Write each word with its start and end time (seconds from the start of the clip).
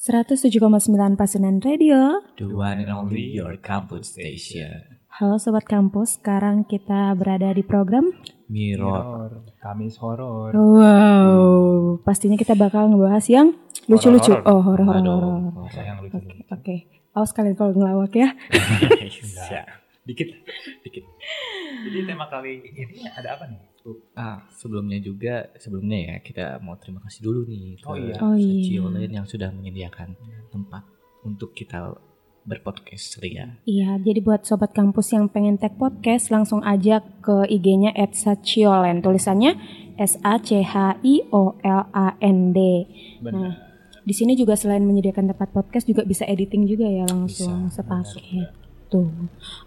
107,9 0.00 0.96
Pasundan 1.12 1.60
Radio. 1.60 2.24
The 2.40 2.48
one 2.48 2.80
and 2.80 2.88
only 2.88 3.36
your 3.36 3.60
campus 3.60 4.16
station. 4.16 4.96
Halo 5.12 5.36
Sobat 5.36 5.68
Kampus, 5.68 6.16
sekarang 6.16 6.64
kita 6.64 7.12
berada 7.20 7.52
di 7.52 7.60
program 7.60 8.08
Mirror. 8.48 9.44
Kamis 9.60 10.00
horor. 10.00 10.56
Wow, 10.56 12.00
pastinya 12.00 12.40
kita 12.40 12.56
bakal 12.56 12.88
ngebahas 12.88 13.28
yang 13.28 13.52
lucu-lucu. 13.92 14.40
Oh, 14.48 14.64
horor-horor. 14.64 15.04
Waduh. 15.04 15.68
Sayang 15.68 16.00
lucu. 16.00 16.16
Oke, 16.16 16.36
oke. 16.48 16.74
Awas 17.12 17.36
kalian 17.36 17.52
kalau 17.60 17.76
ngelawak 17.76 18.16
ya. 18.16 18.32
Dikit, 20.08 20.32
dikit. 20.80 21.04
Jadi 21.84 22.08
tema 22.08 22.24
kali 22.32 22.56
ini 22.72 23.04
ada 23.04 23.36
apa 23.36 23.52
nih? 23.52 23.69
Ah, 24.12 24.44
sebelumnya 24.52 25.00
juga 25.00 25.48
sebelumnya 25.56 25.98
ya 26.12 26.16
kita 26.20 26.60
mau 26.60 26.76
terima 26.76 27.00
kasih 27.00 27.24
dulu 27.24 27.48
nih 27.48 27.80
ke 27.80 27.88
Oh 27.88 27.96
iya. 27.96 28.16
Oh 28.20 28.36
iya. 28.36 29.08
Yang 29.08 29.36
sudah 29.36 29.48
menyediakan 29.56 30.14
tempat 30.52 30.84
untuk 31.24 31.56
kita 31.56 31.96
berpodcast 32.44 33.20
ria. 33.20 33.60
Iya, 33.68 34.00
jadi 34.00 34.20
buat 34.24 34.48
Sobat 34.48 34.72
Kampus 34.72 35.12
yang 35.12 35.28
pengen 35.28 35.60
tag 35.60 35.76
podcast, 35.76 36.32
langsung 36.32 36.64
aja 36.64 37.04
ke 37.20 37.44
IG-nya 37.46 37.92
@sachiolen. 37.92 39.04
Tulisannya 39.04 39.60
S-A-C-H-I-O-L-A-N-D. 40.00 40.98
Benar. 43.20 43.36
Nah, 43.36 43.52
di 44.00 44.14
sini 44.16 44.32
juga 44.32 44.56
selain 44.56 44.80
menyediakan 44.80 45.36
tempat 45.36 45.52
podcast 45.52 45.84
juga 45.84 46.08
bisa 46.08 46.24
editing 46.24 46.64
juga 46.64 46.88
ya 46.88 47.04
langsung 47.04 47.68
Bisa, 47.68 47.84
sepaket. 47.84 48.48
Tuh. 48.88 49.12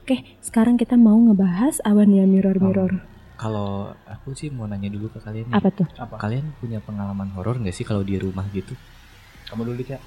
Oke, 0.02 0.26
sekarang 0.42 0.76
kita 0.76 0.98
mau 0.98 1.16
ngebahas 1.16 1.78
apa 1.86 2.04
nih 2.04 2.26
ya 2.26 2.28
mirror-mirror. 2.28 3.13
Kalau 3.38 3.92
aku 4.06 4.38
sih 4.38 4.54
mau 4.54 4.70
nanya 4.70 4.88
dulu 4.94 5.10
ke 5.10 5.20
kalian 5.20 5.52
nih. 5.52 5.56
Apa 5.58 5.70
tuh? 5.74 5.88
Apa? 5.98 6.16
Kalian 6.22 6.54
punya 6.62 6.80
pengalaman 6.80 7.34
horor 7.34 7.58
nggak 7.60 7.76
sih 7.76 7.84
kalau 7.84 8.06
di 8.06 8.16
rumah 8.22 8.46
gitu? 8.54 8.78
Kamu 9.50 9.66
dulu 9.68 9.82
ya. 9.84 10.00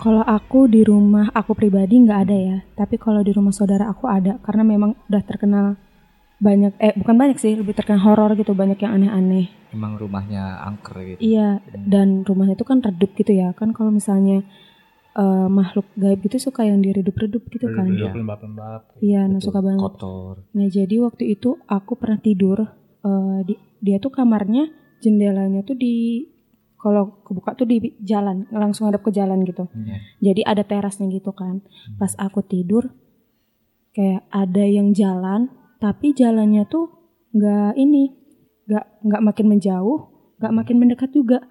Kalau 0.00 0.24
aku 0.24 0.64
di 0.64 0.80
rumah 0.80 1.28
aku 1.36 1.52
pribadi 1.52 2.00
nggak 2.00 2.20
ada 2.24 2.36
ya, 2.36 2.56
tapi 2.72 2.96
kalau 2.96 3.20
di 3.20 3.36
rumah 3.36 3.52
saudara 3.52 3.84
aku 3.92 4.08
ada 4.08 4.40
karena 4.40 4.64
memang 4.64 4.96
udah 5.12 5.22
terkenal 5.28 5.76
banyak 6.40 6.72
eh 6.80 6.96
bukan 6.96 7.20
banyak 7.20 7.36
sih, 7.36 7.52
lebih 7.52 7.76
terkenal 7.76 8.00
horor 8.00 8.32
gitu, 8.32 8.56
banyak 8.56 8.80
yang 8.80 8.96
aneh-aneh. 8.96 9.52
Emang 9.76 10.00
rumahnya 10.00 10.64
angker 10.64 11.04
gitu? 11.04 11.20
Iya, 11.20 11.60
dan 11.84 12.24
rumahnya 12.24 12.56
itu 12.56 12.64
kan 12.64 12.80
redup 12.80 13.12
gitu 13.12 13.36
ya. 13.36 13.52
Kan 13.52 13.76
kalau 13.76 13.92
misalnya 13.92 14.40
eh, 15.16 15.48
makhluk 15.50 15.86
gaib 15.98 16.20
gitu 16.26 16.50
suka 16.50 16.66
yang 16.66 16.82
diredup-redup 16.84 17.42
gitu 17.50 17.66
kan. 17.72 17.86
Iya. 17.90 18.12
Lembab-lembab. 18.14 19.00
Iya, 19.02 19.26
nah 19.26 19.40
suka 19.42 19.58
banget. 19.64 19.82
Kotor. 19.82 20.46
Nah, 20.54 20.66
jadi 20.70 20.94
waktu 21.02 21.34
itu 21.34 21.58
aku 21.66 21.98
pernah 21.98 22.18
tidur 22.20 22.58
eh, 23.02 23.38
di, 23.46 23.54
dia 23.80 23.96
tuh 23.98 24.12
kamarnya 24.12 24.68
jendelanya 25.00 25.64
tuh 25.64 25.74
di 25.74 26.28
kalau 26.80 27.20
kebuka 27.28 27.52
tuh 27.60 27.68
di 27.68 27.92
jalan, 28.00 28.48
langsung 28.48 28.88
hadap 28.88 29.04
ke 29.04 29.12
jalan 29.12 29.44
gitu. 29.44 29.68
Iya. 29.76 29.96
Jadi 30.32 30.40
ada 30.48 30.62
terasnya 30.64 31.12
gitu 31.12 31.36
kan. 31.36 31.60
Pas 32.00 32.16
aku 32.16 32.40
tidur 32.40 32.88
kayak 33.92 34.24
ada 34.32 34.64
yang 34.64 34.96
jalan, 34.96 35.52
tapi 35.76 36.16
jalannya 36.16 36.64
tuh 36.64 36.88
nggak 37.36 37.76
ini, 37.76 38.16
nggak 38.64 38.86
nggak 39.04 39.22
makin 39.22 39.46
menjauh, 39.52 40.00
nggak 40.40 40.54
makin 40.56 40.76
mendekat 40.80 41.10
juga. 41.12 41.44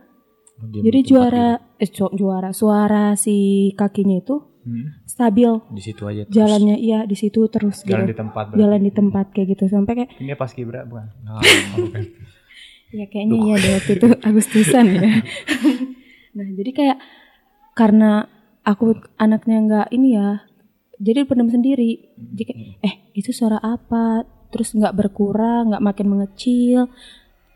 Oh, 0.60 0.68
dia 0.68 0.82
Jadi 0.82 1.00
juara 1.04 1.48
eh 1.74 1.88
ju- 1.88 2.12
juara 2.12 2.52
suara 2.52 3.16
si 3.16 3.36
kakinya 3.74 4.18
itu 4.18 4.38
Hmm. 4.60 4.92
stabil. 5.04 5.48
gitu. 5.48 5.72
di 5.72 5.82
situ 5.82 6.04
aja 6.04 6.22
terus. 6.24 6.36
Jalannya 6.36 6.76
iya 6.78 7.00
di 7.02 7.16
situ 7.16 7.48
terus 7.48 7.80
gitu. 7.80 7.96
Jalan 7.96 8.06
di 8.06 8.14
tempat. 8.14 8.44
berarti. 8.46 8.60
Jalan 8.60 8.82
di 8.82 8.92
tempat 8.92 9.26
kayak 9.32 9.48
gitu 9.50 9.64
sampai 9.66 9.94
kayak 9.96 10.10
Ini 10.18 10.36
pas 10.36 10.52
kibra 10.52 10.84
bukan? 10.84 11.08
Ah, 11.26 11.40
ya 12.92 13.06
kayaknya 13.06 13.38
iya 13.40 13.56
deh 13.56 13.72
waktu 13.74 13.92
itu 13.96 14.08
Agustusan 14.28 14.86
ya. 14.90 15.02
nah, 16.36 16.48
jadi 16.52 16.72
kayak 16.72 16.98
karena 17.72 18.28
aku 18.62 18.86
anaknya 19.16 19.58
nggak 19.62 19.88
ini 19.92 20.10
ya. 20.14 20.44
Jadi 21.00 21.24
pendam 21.24 21.48
sendiri. 21.48 22.12
Jadi 22.18 22.44
kayak, 22.44 22.60
eh 22.82 22.94
itu 23.16 23.32
suara 23.32 23.56
apa? 23.58 24.28
Terus 24.50 24.76
nggak 24.76 24.92
berkurang, 24.94 25.72
nggak 25.72 25.86
makin 25.86 26.08
mengecil, 26.10 26.92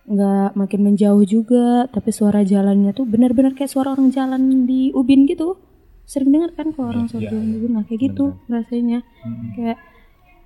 nggak 0.05 0.53
makin 0.53 0.81
menjauh 0.83 1.23
juga. 1.23 1.87
Tapi 1.87 2.09
suara 2.09 2.41
jalannya 2.41 2.91
tuh 2.91 3.03
benar-benar 3.03 3.53
kayak 3.53 3.71
suara 3.71 3.91
orang 3.91 4.09
jalan 4.09 4.63
di 4.63 4.91
ubin 4.91 5.23
gitu. 5.23 5.55
Sering 6.03 6.29
dengar 6.29 6.51
kan 6.51 6.71
kalau 6.71 6.91
orang 6.91 7.07
suara 7.07 7.23
iya, 7.23 7.31
jalan 7.31 7.45
di 7.45 7.51
iya. 7.51 7.59
ubin, 7.59 7.71
nah 7.71 7.83
kayak 7.83 7.99
gitu 8.01 8.25
rasanya. 8.45 8.99
Hmm. 9.23 9.51
Kayak 9.53 9.77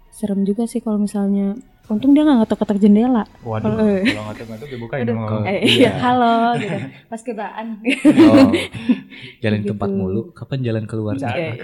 serem 0.09 0.41
juga 0.43 0.63
sih 0.65 0.79
kalau 0.79 0.97
misalnya. 0.97 1.57
Untung 1.87 2.11
dia 2.11 2.27
nggak 2.27 2.43
ngetok-ketok 2.43 2.83
jendela. 2.83 3.23
Waduh, 3.47 3.63
Kalau- 3.63 3.79
eh. 3.87 4.03
kalau 4.03 4.23
ngantuk-ngantuk 4.27 4.67
dibuka 4.67 4.95
ini 4.99 5.07
Aduh. 5.07 5.15
mau. 5.15 5.39
Eh, 5.47 5.55
Iya. 5.55 5.71
iya, 5.71 5.91
halo 6.03 6.35
gitu. 6.59 6.77
Pas 7.07 7.21
kebaan. 7.23 7.67
oh, 7.79 8.51
jalan 9.47 9.59
Gitu. 9.63 9.71
tempat 9.71 9.89
mulu. 9.89 10.21
Kapan 10.35 10.59
jalan 10.67 10.83
keluar? 10.83 11.15
Eh, 11.15 11.55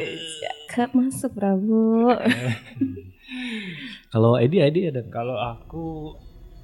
Ke 0.72 0.88
masuk 0.96 1.36
Prabu. 1.36 2.08
Kalau 4.12 4.40
Edi, 4.40 4.64
Edi 4.64 4.88
ada? 4.88 5.04
Kalau 5.06 5.36
aku 5.36 6.16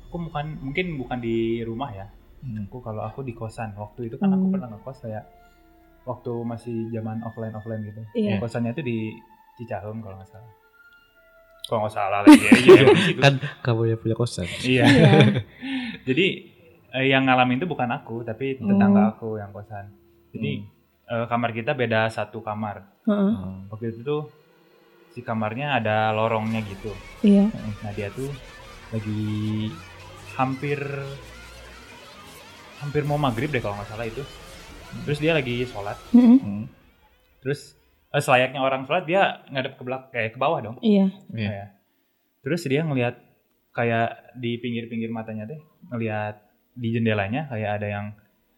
aku 0.10 0.18
bukan 0.20 0.58
mungkin 0.60 0.98
bukan 0.98 1.22
di 1.22 1.38
rumah 1.62 1.94
ya. 1.94 2.10
Hmm. 2.42 2.66
Aku 2.66 2.82
kalau 2.82 3.06
aku 3.06 3.22
di 3.22 3.32
kosan. 3.32 3.72
Waktu 3.74 4.10
itu 4.10 4.18
kan 4.18 4.34
aku 4.34 4.50
Hmm. 4.50 4.54
pernah 4.54 4.68
ngekos 4.74 4.98
kayak 5.00 5.24
waktu 6.04 6.32
masih 6.42 6.90
zaman 6.90 7.22
offline 7.22 7.54
offline 7.54 7.86
gitu. 7.86 8.02
Iya. 8.18 8.42
Kosannya 8.42 8.74
itu 8.74 8.82
di 8.82 8.98
Cicahem 9.56 10.02
kalau 10.02 10.18
nggak 10.18 10.28
salah. 10.28 10.52
Kalau 11.64 11.80
nggak 11.84 11.94
salah 11.94 12.20
lagi 12.24 12.40
ya. 12.40 12.52
iya, 12.56 12.82
situ. 12.90 13.20
Kan 13.24 13.34
kamu 13.62 13.82
yang 13.88 14.00
punya 14.00 14.16
kosan. 14.16 14.48
Iya. 14.60 14.84
Iya. 14.84 15.10
Jadi 16.08 16.26
eh, 16.90 17.06
yang 17.06 17.22
ngalamin 17.24 17.62
itu 17.62 17.70
bukan 17.70 17.86
aku, 17.88 18.24
tapi 18.24 18.58
Oh. 18.58 18.66
tetangga 18.66 19.14
aku 19.14 19.38
yang 19.38 19.54
kosan. 19.54 19.94
Jadi 20.34 20.52
Hmm. 20.58 20.66
eh, 21.12 21.26
kamar 21.28 21.50
kita 21.52 21.72
beda 21.74 22.10
satu 22.10 22.42
kamar. 22.42 22.82
Oh. 23.06 23.62
Waktu 23.70 23.94
itu 23.94 24.02
tuh 24.02 24.22
si 25.10 25.22
kamarnya 25.22 25.76
ada 25.76 26.10
lorongnya 26.10 26.64
gitu. 26.64 26.90
Iya. 27.22 27.46
Nah 27.84 27.92
dia 27.92 28.10
tuh 28.10 28.30
lagi 28.90 29.70
hampir 30.40 30.80
hampir 32.80 33.04
mau 33.04 33.20
maghrib 33.20 33.52
deh 33.52 33.60
kalau 33.60 33.76
nggak 33.76 33.90
salah 33.92 34.08
itu. 34.08 34.24
Terus 35.04 35.20
dia 35.20 35.36
lagi 35.36 35.68
sholat. 35.68 36.00
Mm-mm. 36.16 36.38
Hmm. 36.40 36.64
Terus 37.44 37.76
eh, 38.10 38.24
selayaknya 38.24 38.64
orang 38.64 38.88
sholat 38.88 39.04
dia 39.04 39.44
ngadep 39.52 39.76
ke 39.76 39.84
belakang 39.84 40.10
kayak 40.10 40.32
ke 40.34 40.40
bawah 40.40 40.60
dong. 40.64 40.78
Iya. 40.80 41.12
Iya. 41.30 41.50
Kayak. 41.52 41.68
Terus 42.40 42.62
dia 42.66 42.82
ngelihat 42.88 43.16
kayak 43.76 44.10
di 44.40 44.58
pinggir-pinggir 44.58 45.12
matanya 45.12 45.46
teh 45.46 45.60
ngelihat 45.92 46.40
di 46.74 46.96
jendelanya 46.96 47.52
kayak 47.52 47.72
ada 47.84 47.88
yang 47.92 48.06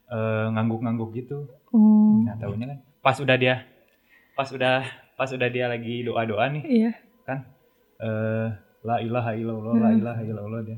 eh, 0.07 0.45
ngangguk-ngangguk 0.53 1.09
gitu. 1.17 1.49
Oh. 1.73 2.21
Nah 2.23 2.37
tahunya 2.37 2.65
kan 2.69 2.79
pas 3.01 3.17
udah 3.17 3.35
dia 3.35 3.65
pas 4.37 4.47
udah 4.53 4.85
pas 5.17 5.29
udah 5.33 5.49
dia 5.49 5.65
lagi 5.65 6.05
doa-doa 6.05 6.45
nih 6.53 6.63
Iya. 6.65 6.91
kan 7.25 7.45
eh 7.97 8.47
la 8.81 8.97
ilaha 9.01 9.31
illallah 9.33 9.73
la 9.75 9.89
ilaha 9.93 10.21
illallah 10.21 10.61
dia 10.65 10.77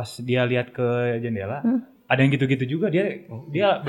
pas 0.00 0.10
dia 0.18 0.42
lihat 0.42 0.72
ke 0.72 0.86
jendela 1.18 1.60
Hmm. 1.60 1.84
ada 2.06 2.16
yang 2.18 2.32
gitu-gitu 2.32 2.64
juga 2.70 2.88
dia 2.88 3.20
dia 3.48 3.84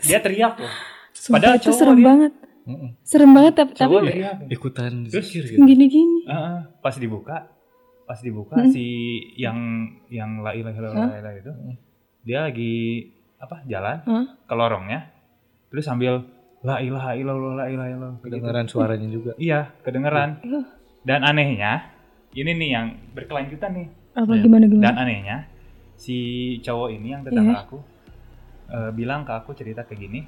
dia 0.00 0.18
teriak 0.20 0.54
loh 0.56 0.70
Sumpah 1.10 1.32
Padahal 1.34 1.56
itu 1.56 1.64
cowok 1.64 1.76
serem 1.76 1.96
dia. 1.96 2.06
banget. 2.06 2.32
Mm-mm. 2.62 2.88
Serem 3.00 3.30
banget 3.32 3.52
tapi 3.56 3.72
tapi 3.72 3.80
cowok 3.82 4.00
teriak 4.04 4.36
Ikutan 4.48 4.92
Terus 5.06 5.26
zikir 5.26 5.42
gitu. 5.48 5.58
gini-gini. 5.58 6.20
Heeh, 6.24 6.58
pas 6.78 6.94
dibuka 6.94 7.36
pas 8.04 8.18
dibuka 8.20 8.54
Hmm. 8.54 8.68
si 8.68 8.84
yang 9.34 9.58
yang 10.06 10.38
la 10.38 10.52
ilaha 10.52 10.76
illallah 10.76 11.34
itu 11.34 11.52
dia 12.22 12.44
lagi 12.44 12.74
apa 13.36 13.64
jalan 13.64 13.96
ke 14.40 14.54
lorongnya 14.54 15.10
terus 15.66 15.84
sambil 15.84 16.22
la 16.60 16.78
ilaha 16.78 17.12
illallah 17.12 17.52
la 17.54 17.66
ilaha 17.66 17.88
illallah 17.88 18.12
gitu. 18.16 18.26
Kedengaran 18.28 18.66
suaranya 18.66 19.08
juga. 19.08 19.32
iya 19.42 19.72
kedengeran 19.80 20.30
Iya. 20.40 20.60
dan 21.02 21.20
anehnya 21.22 21.72
ini 22.30 22.52
nih 22.52 22.70
yang 22.70 22.86
berkelanjutan 23.10 23.72
nih 23.74 23.88
Apa 24.12 24.32
Iya. 24.32 24.42
gimana 24.42 24.64
Dan 24.64 24.72
gimana? 24.74 24.96
anehnya 24.98 25.36
si 25.96 26.16
cowok 26.60 26.88
ini 26.92 27.08
yang 27.10 27.22
tetangga 27.22 27.52
Iya. 27.52 27.62
aku 27.62 27.78
eh, 28.68 28.90
bilang 28.92 29.22
ke 29.22 29.32
aku 29.32 29.50
cerita 29.52 29.82
kayak 29.82 30.00
gini. 30.00 30.20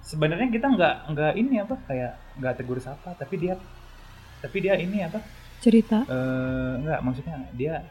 Sebenarnya 0.00 0.48
kita 0.48 0.66
nggak 0.66 0.94
nggak 1.08 1.32
ini 1.36 1.54
apa 1.58 1.74
kayak 1.84 2.12
nggak 2.36 2.54
tegur 2.56 2.78
sapa 2.78 3.12
tapi 3.14 3.36
dia 3.36 3.54
tapi 4.40 4.56
dia 4.58 4.74
ini 4.74 5.00
apa 5.00 5.20
Cerita. 5.58 6.02
eh 6.02 6.72
nggak 6.78 7.00
maksudnya 7.00 7.36
dia 7.52 7.84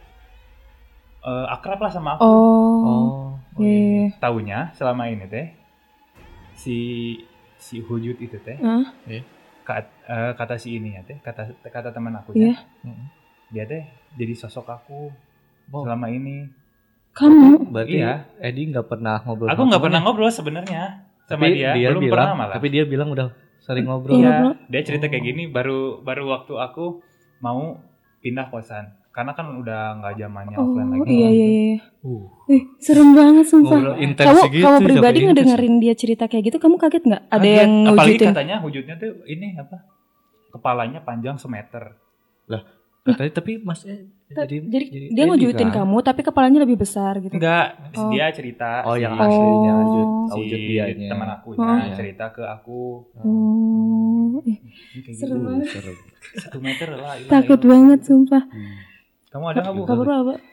eh, 1.21 1.45
akrab 1.47 1.79
lah 1.79 1.89
sama 1.89 2.15
aku. 2.15 2.23
Oh. 2.23 2.81
Oh. 2.81 3.29
Iya. 3.55 3.69
iya. 3.69 4.05
Taunya 4.17 4.59
selama 4.73 5.05
ini 5.05 5.25
teh 5.25 5.47
si 6.53 6.77
si 7.55 7.79
Hujud 7.79 8.15
itu 8.17 8.35
teh 8.39 8.55
Hah? 8.55 8.89
kat- 9.61 9.93
eh, 10.05 10.31
kata 10.33 10.55
si 10.55 10.75
ini 10.75 10.95
ya 10.95 11.01
teh 11.03 11.19
kata 11.19 11.45
kata 11.61 11.89
teman 11.89 12.15
aku 12.15 12.33
Iya. 12.33 12.55
Mm-mm. 12.81 13.07
dia 13.49 13.63
teh 13.63 13.83
jadi 14.13 14.33
sosok 14.33 14.65
aku 14.67 15.11
Oh. 15.69 15.83
selama 15.85 16.07
ini. 16.09 16.49
Kamu? 17.09 17.69
Berarti 17.69 17.97
Iya. 17.97 18.29
Edi 18.39 18.69
nggak 18.69 18.87
pernah 18.87 19.19
ngobrol. 19.21 19.49
Aku 19.49 19.61
nggak 19.65 19.81
pernah 19.81 19.99
ngobrol 19.99 20.29
sebenarnya 20.29 21.05
sama 21.25 21.45
Tapi 21.45 21.57
dia, 21.57 21.71
belum 21.89 22.01
bilang, 22.01 22.13
pernah 22.15 22.33
malah. 22.35 22.55
Tapi 22.57 22.67
dia 22.69 22.83
bilang 22.83 23.09
udah 23.09 23.27
sering 23.59 23.85
ngobrol. 23.85 24.15
Iya. 24.15 24.21
Iya, 24.21 24.29
ngobrol. 24.31 24.53
dia 24.67 24.81
cerita 24.81 25.05
kayak 25.07 25.21
Oh. 25.21 25.27
gini 25.27 25.43
baru 25.47 25.79
baru 25.99 26.23
waktu 26.27 26.53
aku 26.55 26.85
mau 27.39 27.81
pindah 28.19 28.47
kosan. 28.47 28.97
karena 29.09 29.33
kan 29.33 29.51
udah 29.51 29.99
nggak 29.99 30.13
zamannya 30.15 30.55
Oh 30.55 30.69
offline 30.69 30.89
lagi. 30.95 31.11
iya 31.11 31.27
iya 31.27 31.47
iya. 31.49 31.77
Uh, 32.05 32.23
Ih, 32.47 32.63
serem 32.79 33.11
banget 33.11 33.51
sumpah. 33.51 33.97
Kamu 33.97 34.41
gitu. 34.47 34.63
kamu 34.63 34.77
pribadi 34.79 35.19
ngedengerin 35.27 35.75
dia 35.81 35.91
cerita 35.91 36.29
kayak 36.29 36.47
gitu, 36.47 36.57
kamu 36.61 36.79
kaget 36.79 37.03
nggak? 37.03 37.23
Ada 37.27 37.35
Kaget. 37.41 37.57
yang 37.57 37.71
apalagi 37.83 37.99
ngewujudin? 38.15 38.27
katanya 38.31 38.55
wujudnya 38.63 38.95
tuh 38.95 39.11
ini 39.27 39.47
apa? 39.59 39.75
Kepalanya 40.49 40.99
panjang 41.03 41.35
semeter. 41.35 41.99
Katanya 43.01 43.31
tapi 43.33 43.51
mas 43.57 43.81
eh, 43.83 44.05
jadi, 44.27 44.61
Jadi, 44.61 44.85
jadi- 44.91 45.09
dia 45.09 45.23
kan. 45.65 45.81
kamu, 45.81 45.97
tapi 45.99 46.21
kepalanya 46.21 46.59
lebih 46.61 46.77
besar 46.77 47.17
gitu. 47.17 47.31
Enggak, 47.31 47.79
Oh. 47.95 48.11
dia 48.11 48.29
cerita. 48.29 48.83
Oh 48.83 48.93
si- 48.93 49.01
yang 49.01 49.13
Oh. 49.13 49.23
aslinya 49.23 49.73
wujud 49.75 50.07
Si 50.27 50.37
wujud 50.37 50.59
dianya. 50.61 51.09
teman 51.09 51.29
aku 51.31 51.47
Oh. 51.55 51.65
ya 51.65 51.89
cerita 51.91 52.25
ke 52.29 52.43
aku 52.43 52.79
Oh, 53.15 54.43
Serem 55.09 55.33
gitu. 55.33 55.35
banget. 55.41 55.67
serem. 55.69 55.95
satu 56.35 56.57
meter 56.59 56.87
lah. 56.91 57.15
ilah, 57.15 57.31
takut 57.31 57.57
ilah. 57.57 57.69
banget 57.71 57.99
sumpah. 58.03 58.43
Kamu 59.27 59.45
ada 59.47 59.59
nggak 59.59 59.73
bu? 59.73 59.81
Kamu 59.83 60.01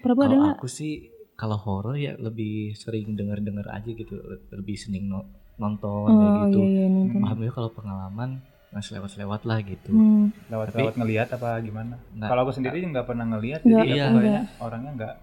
Prabu 0.00 0.20
ada 0.22 0.30
Kalau 0.30 0.42
nggak? 0.42 0.56
aku 0.56 0.68
sih 0.68 0.92
kalau 1.34 1.58
horor 1.58 1.94
ya 1.94 2.16
lebih 2.16 2.72
sering 2.72 3.12
denger-denger 3.12 3.66
aja 3.66 3.90
gitu, 3.90 4.16
lebih 4.50 4.72
seneng 4.74 5.04
no- 5.06 5.28
nonton 5.56 6.06
kayak 6.06 6.32
Oh 6.32 6.40
gitu. 6.46 6.58
iya 6.62 6.68
iya 6.72 6.86
nonton. 6.86 7.20
Paham 7.20 7.38
ya 7.38 7.50
kalau 7.50 7.70
pengalaman 7.70 8.30
nggak 8.74 8.84
selewat-selewat 8.84 9.42
lah 9.46 9.58
gitu. 9.62 9.90
Hmm. 9.94 10.34
Lewat 10.50 10.66
Tapi- 10.74 10.78
lewat 10.82 10.94
ngelihat 10.98 11.28
apa 11.32 11.48
gimana? 11.62 11.94
Kalau 12.18 12.40
aku 12.44 12.52
sendiri 12.52 12.82
nggak 12.82 13.06
pernah 13.06 13.26
ngelihat, 13.30 13.60
jadi 13.62 13.86
iya. 13.86 14.04
aku 14.10 14.18
kayaknya 14.20 14.42
orangnya 14.58 14.90
nggak 14.98 15.14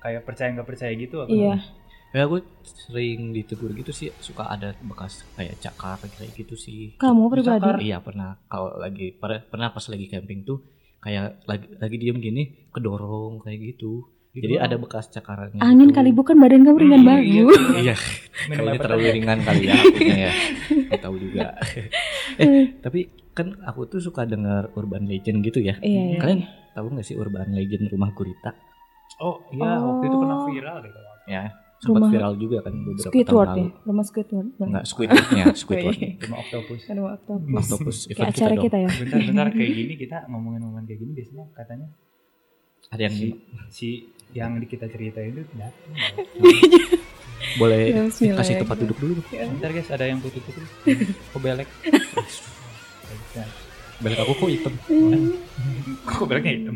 kayak 0.00 0.22
percaya 0.24 0.48
nggak 0.56 0.68
percaya 0.68 0.92
gitu. 0.96 1.16
Aku. 1.22 1.30
Iya. 1.30 1.54
Ya 2.10 2.26
aku 2.26 2.42
sering 2.66 3.30
ditegur 3.30 3.70
gitu 3.70 3.94
sih 3.94 4.10
suka 4.18 4.50
ada 4.50 4.74
bekas 4.82 5.22
kayak 5.38 5.62
cakar 5.62 6.02
kayak 6.10 6.34
gitu 6.34 6.58
sih. 6.58 6.98
Kamu 6.98 7.30
pribadi? 7.30 7.62
Cakar. 7.62 7.76
Iya 7.78 8.02
pernah 8.02 8.34
kalau 8.50 8.74
lagi 8.82 9.14
per- 9.14 9.46
pernah 9.46 9.70
pas 9.70 9.86
lagi 9.86 10.10
camping 10.10 10.42
tuh 10.42 10.58
kayak 10.98 11.46
lagi 11.46 11.70
lagi 11.78 11.96
diem 12.02 12.18
gini 12.18 12.66
kedorong 12.74 13.46
kayak 13.46 13.76
gitu. 13.76 14.10
Jadi 14.30 14.46
Gitu. 14.48 14.62
ada 14.62 14.76
bekas 14.76 15.06
cakarannya. 15.08 15.58
Angin 15.58 15.88
gitu. 15.88 15.96
kali 15.96 16.10
bukan 16.12 16.36
badan 16.36 16.62
kamu 16.62 16.78
ringan 16.78 17.00
Iya, 17.00 17.08
banget. 17.08 17.24
iya. 17.24 17.42
Iya, 17.82 17.94
kayaknya 18.46 18.70
apa 18.70 18.78
terlalu 18.80 19.04
ringan 19.12 19.38
kali 19.40 19.62
ya 19.64 19.74
akunya 19.76 20.16
ya. 20.16 20.32
Tahu 20.96 21.14
juga. 21.16 21.40
eh, 22.38 22.64
tapi 22.78 23.00
kan 23.30 23.58
aku 23.60 23.80
tuh 23.86 23.98
suka 23.98 24.22
dengar 24.24 24.70
urban 24.72 25.02
legend 25.04 25.42
gitu 25.42 25.58
ya. 25.58 25.74
Iya, 25.78 26.02
iya. 26.08 26.18
Kalian 26.18 26.40
tahu 26.70 26.86
nggak 26.90 27.02
sih 27.04 27.14
urban 27.14 27.50
legend 27.50 27.88
rumah 27.88 28.10
gurita? 28.10 28.54
Oh 29.18 29.42
iya, 29.50 29.76
waktu 29.76 30.04
itu 30.06 30.16
pernah 30.16 30.38
viral 30.44 30.76
deh. 30.78 30.90
kalau. 30.90 31.12
Ya, 31.26 31.42
sempat 31.76 31.98
Rumah 31.98 32.10
viral 32.10 32.32
juga 32.36 32.56
kan 32.60 32.72
beberapa 32.72 32.94
tahun 32.96 33.10
Squidward 33.10 33.48
lalu. 33.48 33.58
ya, 33.60 33.68
rumah 33.82 34.04
Squidward. 34.04 34.48
Enggak, 34.56 34.84
Squidward-nya, 34.84 35.44
Squidward. 35.52 35.96
Iya. 35.96 36.10
Cuma 36.20 36.36
octopus. 36.42 36.80
Aduh, 36.86 37.06
octopus. 37.08 37.54
Octopus 37.56 37.96
Kayak 38.00 38.14
kita 38.14 38.30
acara 38.30 38.52
dong. 38.52 38.64
kita 38.64 38.76
ya. 38.78 38.88
Bentar-bentar 38.94 39.46
kayak 39.50 39.72
gini 39.74 39.94
kita 39.96 40.16
ngomongin-ngomongin 40.28 40.86
kayak 40.86 41.00
gini 41.00 41.12
biasanya 41.12 41.44
katanya 41.52 41.86
Ada 42.90 43.06
yang 43.06 43.14
si, 43.14 43.28
si 43.70 43.88
yang 44.34 44.58
di 44.58 44.66
kita 44.66 44.90
ceritain 44.90 45.30
itu 45.30 45.46
datang. 45.54 45.90
boleh 47.62 47.78
Ya, 47.86 48.34
kasih 48.34 48.66
tempat 48.66 48.82
duduk 48.82 48.98
dulu. 48.98 49.12
Bentar 49.30 49.70
guys, 49.70 49.90
ada 49.94 50.10
yang 50.10 50.18
putih-putih. 50.18 50.66
Kok 51.30 51.38
belek? 51.38 51.70
Balik 54.02 54.18
aku 54.18 54.32
kok 54.34 54.50
hitam. 54.50 54.74
Kok 56.10 56.26
beleknya 56.26 56.52
hitam? 56.58 56.74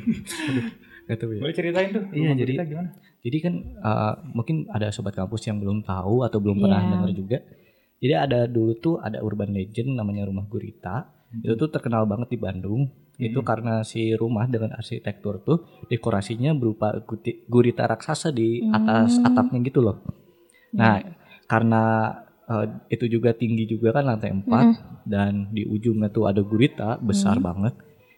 Gak 1.10 1.18
tahu 1.18 1.30
ya. 1.34 1.40
Boleh 1.42 1.54
ceritain 1.58 1.88
tuh. 1.90 2.04
Iya, 2.14 2.30
jadi- 2.38 2.56
gimana? 2.62 2.90
Jadi 3.24 3.38
kan 3.40 3.54
uh, 3.82 4.14
mungkin 4.36 4.68
ada 4.70 4.92
sobat 4.92 5.16
kampus 5.16 5.48
yang 5.48 5.58
belum 5.58 5.82
tahu 5.82 6.22
atau 6.22 6.38
belum 6.38 6.60
pernah 6.62 6.78
Iya. 6.78 6.90
dengar 6.94 7.10
juga. 7.10 7.38
Jadi 7.98 8.14
ada 8.14 8.40
dulu 8.46 8.72
tuh 8.78 8.94
ada 9.00 9.18
urban 9.18 9.50
legend 9.50 9.98
namanya 9.98 10.30
Rumah 10.30 10.46
Gurita. 10.46 11.10
Itu 11.42 11.58
tuh 11.58 11.74
terkenal 11.74 12.06
banget 12.06 12.30
di 12.30 12.38
Bandung. 12.38 12.86
Itu 13.14 13.40
Hmm. 13.40 13.46
karena 13.46 13.74
si 13.82 14.10
rumah 14.12 14.44
dengan 14.44 14.74
arsitektur 14.74 15.38
tuh 15.40 15.62
dekorasinya 15.86 16.50
berupa 16.50 16.98
gurita 17.46 17.86
raksasa 17.86 18.30
di 18.30 18.66
atas 18.68 19.16
Hmm. 19.16 19.26
atapnya 19.28 19.58
gitu 19.62 19.80
loh. 19.80 20.02
Nah, 20.74 20.98
karena 21.46 21.82
uh, 22.44 22.66
itu 22.90 23.06
juga 23.06 23.32
tinggi 23.32 23.64
juga 23.64 23.94
kan 23.94 24.04
lantai 24.04 24.34
4 24.34 24.66
dan 25.06 25.48
di 25.48 25.64
ujungnya 25.64 26.10
tuh 26.10 26.26
ada 26.26 26.42
gurita 26.42 26.98
besar 26.98 27.38
Hmm. 27.38 27.46
banget. 27.46 27.74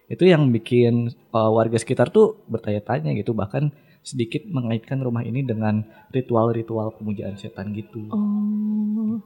Itu 0.07 0.25
yang 0.25 0.49
bikin 0.49 1.13
uh, 1.31 1.51
warga 1.51 1.77
sekitar 1.77 2.09
tuh 2.09 2.43
bertanya-tanya 2.47 3.13
gitu 3.15 3.35
bahkan 3.35 3.71
sedikit 4.01 4.47
mengaitkan 4.47 4.99
rumah 4.99 5.21
ini 5.21 5.43
dengan 5.43 5.83
ritual-ritual 6.11 6.95
pemujaan 6.95 7.35
setan 7.35 7.75
gitu. 7.75 8.07
Oh, 8.09 9.19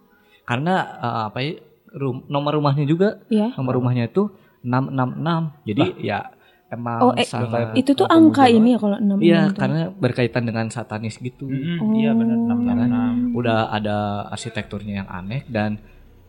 Karena 0.43 0.75
uh, 0.99 1.23
apa 1.29 1.39
ya 1.41 1.61
rum- 1.93 2.27
nomor 2.27 2.57
rumahnya 2.57 2.85
juga 2.85 3.21
iya. 3.29 3.53
nomor 3.55 3.77
rumahnya 3.77 4.09
itu 4.09 4.33
666. 4.63 5.65
Jadi 5.65 5.85
ya 6.03 6.21
emang 6.69 6.99
Oh, 7.01 7.13
eh, 7.13 7.25
sangat 7.25 7.75
Itu 7.75 7.93
tuh 7.95 8.07
angka 8.07 8.45
pemujaan. 8.45 8.57
ini 8.57 8.69
ya 8.71 8.79
kalau 8.79 8.97
6 8.97 9.19
Iya, 9.19 9.43
karena 9.53 9.81
berkaitan 9.91 10.45
dengan 10.45 10.67
satanis 10.69 11.17
gitu. 11.17 11.49
Iya 11.93 12.13
benar 12.13 12.37
Oh. 12.37 12.47
666. 12.47 13.35
Udah 13.35 13.61
ada 13.69 13.97
arsitekturnya 14.29 15.03
yang 15.03 15.09
aneh 15.09 15.43
dan 15.47 15.81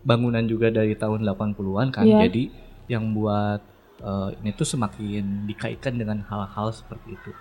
bangunan 0.01 0.41
juga 0.43 0.67
dari 0.69 0.93
tahun 0.93 1.21
80-an 1.23 1.87
kan. 1.91 2.03
Iya. 2.03 2.25
Jadi 2.25 2.43
yang 2.87 3.11
buat 3.11 3.61
uh, 4.01 4.33
ini 4.35 4.51
tuh 4.51 4.65
semakin 4.65 5.45
dikaitkan 5.45 5.93
dengan 5.93 6.23
hal-hal 6.23 6.71
seperti 6.71 7.13
itu. 7.13 7.31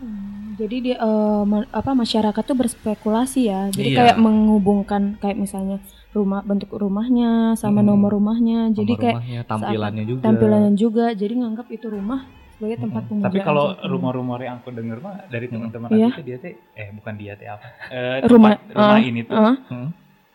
Hmm, 0.00 0.56
jadi 0.56 0.76
dia 0.80 0.96
eh, 0.96 1.42
ma- 1.44 1.68
apa 1.70 1.92
masyarakat 1.92 2.40
tuh 2.40 2.56
berspekulasi 2.56 3.40
ya. 3.46 3.68
Jadi 3.68 3.92
Iya. 3.92 3.98
kayak 4.00 4.16
menghubungkan 4.18 5.20
kayak 5.20 5.36
misalnya 5.36 5.76
rumah 6.10 6.40
bentuk 6.40 6.70
rumahnya 6.70 7.30
sama 7.54 7.80
Hmm. 7.80 7.88
nomor 7.88 8.10
rumahnya. 8.12 8.70
Jadi 8.70 8.88
Nomor 8.88 9.00
kayak 9.00 9.16
rumahnya, 9.16 9.40
tampilannya 9.44 10.04
juga. 10.04 10.22
tampilannya 10.22 10.72
juga. 10.74 11.06
Jadi 11.12 11.34
nganggap 11.36 11.66
itu 11.68 11.86
rumah 11.86 12.20
sebagai 12.50 12.76
tempat 12.78 13.02
pemujaan. 13.04 13.26
Tapi 13.26 13.38
kalau 13.40 13.64
rumor-rumor 13.80 14.38
yang 14.38 14.58
aku 14.58 14.68
denger 14.70 14.98
mah 14.98 15.16
dari 15.26 15.46
teman-teman 15.46 15.88
Iya. 15.88 16.06
aku 16.06 16.18
tuh 16.18 16.26
dia 16.26 16.36
teh 16.36 16.54
eh 16.72 16.88
bukan 16.92 17.14
dia 17.14 17.32
teh 17.34 17.46
apa? 17.46 17.66
Eh, 17.94 18.18
Rumah- 18.22 18.58
tempat- 18.58 18.74
rumah 18.74 18.92
ah, 18.92 19.00
ini 19.00 19.20
tuh 19.22 19.34
ah, 19.34 19.56
Hmm. 19.66 19.88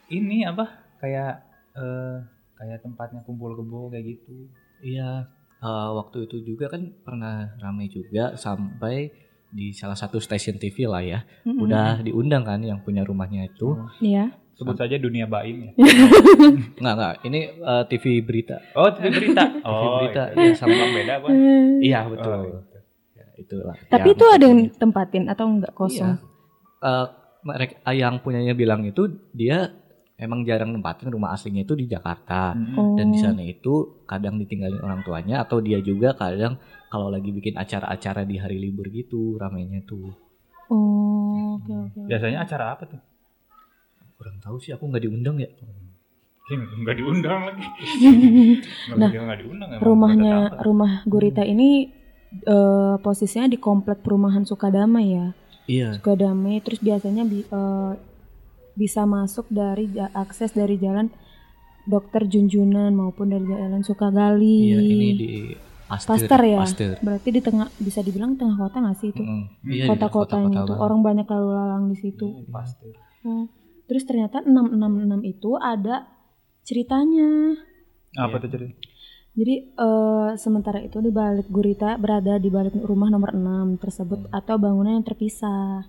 ini 0.09 0.37
apa? 0.41 0.65
Kayak 0.97 1.33
eh 1.73 2.15
kayak 2.55 2.79
tempatnya 2.81 3.19
kumpul 3.21 3.51
kebo 3.53 3.89
kayak 3.89 4.05
gitu. 4.09 4.47
Iya, 4.81 5.27
uh, 5.59 5.89
waktu 5.93 6.23
itu 6.23 6.39
juga 6.45 6.67
kan 6.67 6.87
pernah 6.97 7.51
ramai 7.57 7.87
juga 7.87 8.33
sampai 8.33 9.11
di 9.47 9.71
salah 9.71 9.93
satu 9.93 10.17
stasiun 10.17 10.55
TV 10.55 10.83
lah 10.83 10.99
ya. 10.99 11.19
mm-mm. 11.43 11.59
Udah 11.59 11.99
diundang 11.99 12.43
kan 12.43 12.59
yang 12.59 12.79
punya 12.79 13.03
rumahnya 13.03 13.45
itu. 13.45 13.75
Iya. 13.99 14.31
Sebut 14.55 14.71
saja 14.73 14.95
dunia 14.95 15.27
baim 15.27 15.67
ya. 15.67 15.71
Enggak, 16.79 16.93
enggak. 16.95 17.13
Ini 17.21 17.39
uh, 17.59 17.83
TV 17.85 18.03
berita. 18.19 18.57
Oh, 18.71 18.87
TV 18.87 19.11
berita. 19.11 19.43
TV 19.59 19.67
Oh, 19.67 19.99
berita. 19.99 20.23
itu. 20.29 20.39
Iya, 20.41 20.53
sama 20.55 20.71
Emang 20.73 20.91
beda 20.93 21.13
apa? 21.19 21.27
Iya, 21.87 21.99
Oh, 21.99 22.09
betul. 22.09 22.39
gitu. 22.39 22.77
Ya, 23.13 23.25
itulah. 23.35 23.75
Tapi 23.85 24.07
yang- 24.07 24.15
itu 24.15 24.25
ada 24.25 24.45
yang 24.45 24.61
tempatin 24.71 25.23
atau 25.27 25.45
enggak 25.45 25.73
kosong? 25.73 26.15
Iya. 26.15 26.23
Eh, 26.81 27.05
mereka 27.43 27.73
yang 27.91 28.15
punyanya 28.19 28.53
bilang 28.53 28.81
itu 28.83 29.05
dia 29.29 29.69
emang 30.15 30.41
jarang 30.41 30.71
nempatin 30.71 31.11
rumah 31.11 31.35
aslinya 31.35 31.61
itu 31.61 31.75
di 31.75 31.85
Jakarta. 31.85 32.55
Mm-mm. 32.55 32.79
Oh. 32.79 32.95
Dan 32.95 33.11
di 33.11 33.19
sana 33.19 33.43
itu 33.43 34.01
kadang 34.03 34.39
ditinggalin 34.39 34.79
orang 34.79 35.03
tuanya 35.03 35.43
atau 35.43 35.59
dia 35.59 35.77
juga 35.77 36.15
kadang 36.15 36.55
kalau 36.87 37.11
lagi 37.11 37.29
bikin 37.29 37.53
acara-acara 37.53 38.23
di 38.23 38.39
hari 38.39 38.55
libur 38.55 38.87
gitu 38.87 39.35
ramainya 39.35 39.83
tuh. 39.83 40.15
Oh, 40.71 41.59
oke 41.59 41.91
oke. 41.91 41.99
Biasanya 42.07 42.41
acara 42.41 42.71
apa 42.71 42.87
tuh? 42.87 43.01
Kurang 44.25 44.41
tahu 44.41 44.57
sih 44.57 44.73
aku 44.73 44.89
nggak 44.89 45.03
diundang 45.05 45.37
ya. 45.37 45.49
Enggak 46.47 46.95
diundang 46.95 47.39
lagi. 47.43 47.61
Nah, 48.91 49.05
enggak 49.05 49.39
diundang 49.39 49.69
emang. 49.71 49.81
Rumahnya 49.81 50.33
Nggak 50.47 50.61
rumah 50.61 50.91
Gurita 51.03 51.43
ini 51.43 51.93
eh, 52.35 52.95
posisinya 52.97 53.45
di 53.45 53.57
komplek 53.57 54.01
perumahan 54.01 54.41
Sukadamai 54.41 55.05
ya. 55.07 55.27
Iya. 55.65 55.87
Sukadamai 55.95 56.57
terus 56.59 56.77
biasanya 56.79 57.21
bi- 57.21 57.45
eh, 57.45 57.91
bisa 58.73 59.05
masuk 59.05 59.45
dari 59.47 59.89
ja- 59.89 60.09
akses 60.11 60.51
dari 60.51 60.75
jalan 60.75 61.13
Dokter 61.83 62.25
Junjunan 62.25 62.89
maupun 62.91 63.29
dari 63.29 63.45
jalan 63.45 63.81
Sukagali. 63.81 64.57
Iya, 64.67 64.79
ini 64.81 65.09
di 65.13 65.29
Pasteur. 65.85 66.25
Pasteur 66.25 66.41
ya. 66.43 66.59
Pasteur. 66.59 66.95
Berarti 66.99 67.29
di 67.29 67.41
tengah 67.41 67.69
bisa 67.77 68.01
dibilang 68.01 68.33
tengah 68.35 68.57
kota 68.59 68.81
nggak 68.81 68.97
sih 68.97 69.09
itu? 69.11 69.21
Mm-mm. 69.21 69.43
Iya, 69.63 69.85
di 69.85 69.87
Kota-kotanya 69.87 70.49
kota-kota 70.49 70.59
itu 70.59 70.65
banget. 70.67 70.81
orang 70.81 70.99
banyak 71.01 71.27
lalu 71.27 71.49
lalang 71.51 71.83
di 71.87 71.97
situ. 71.99 72.25
Pasti. 72.47 72.89
Hmm. 73.21 73.45
Terus 73.85 74.03
ternyata 74.03 74.41
666 74.41 75.21
itu 75.23 75.51
ada 75.55 76.09
ceritanya. 76.61 77.53
Apa 78.15 78.39
tuh 78.39 78.49
cerita? 78.49 78.73
Jadi 79.35 79.55
eh, 79.69 80.29
sementara 80.35 80.79
itu 80.79 80.97
di 80.97 81.11
balik 81.11 81.47
gurita 81.47 81.93
berada 81.95 82.35
di 82.35 82.47
balik 82.47 82.73
rumah 82.79 83.07
nomor 83.07 83.31
6 83.31 83.77
tersebut 83.77 84.31
atau 84.31 84.55
bangunan 84.55 84.95
yang 84.95 85.03
terpisah. 85.03 85.83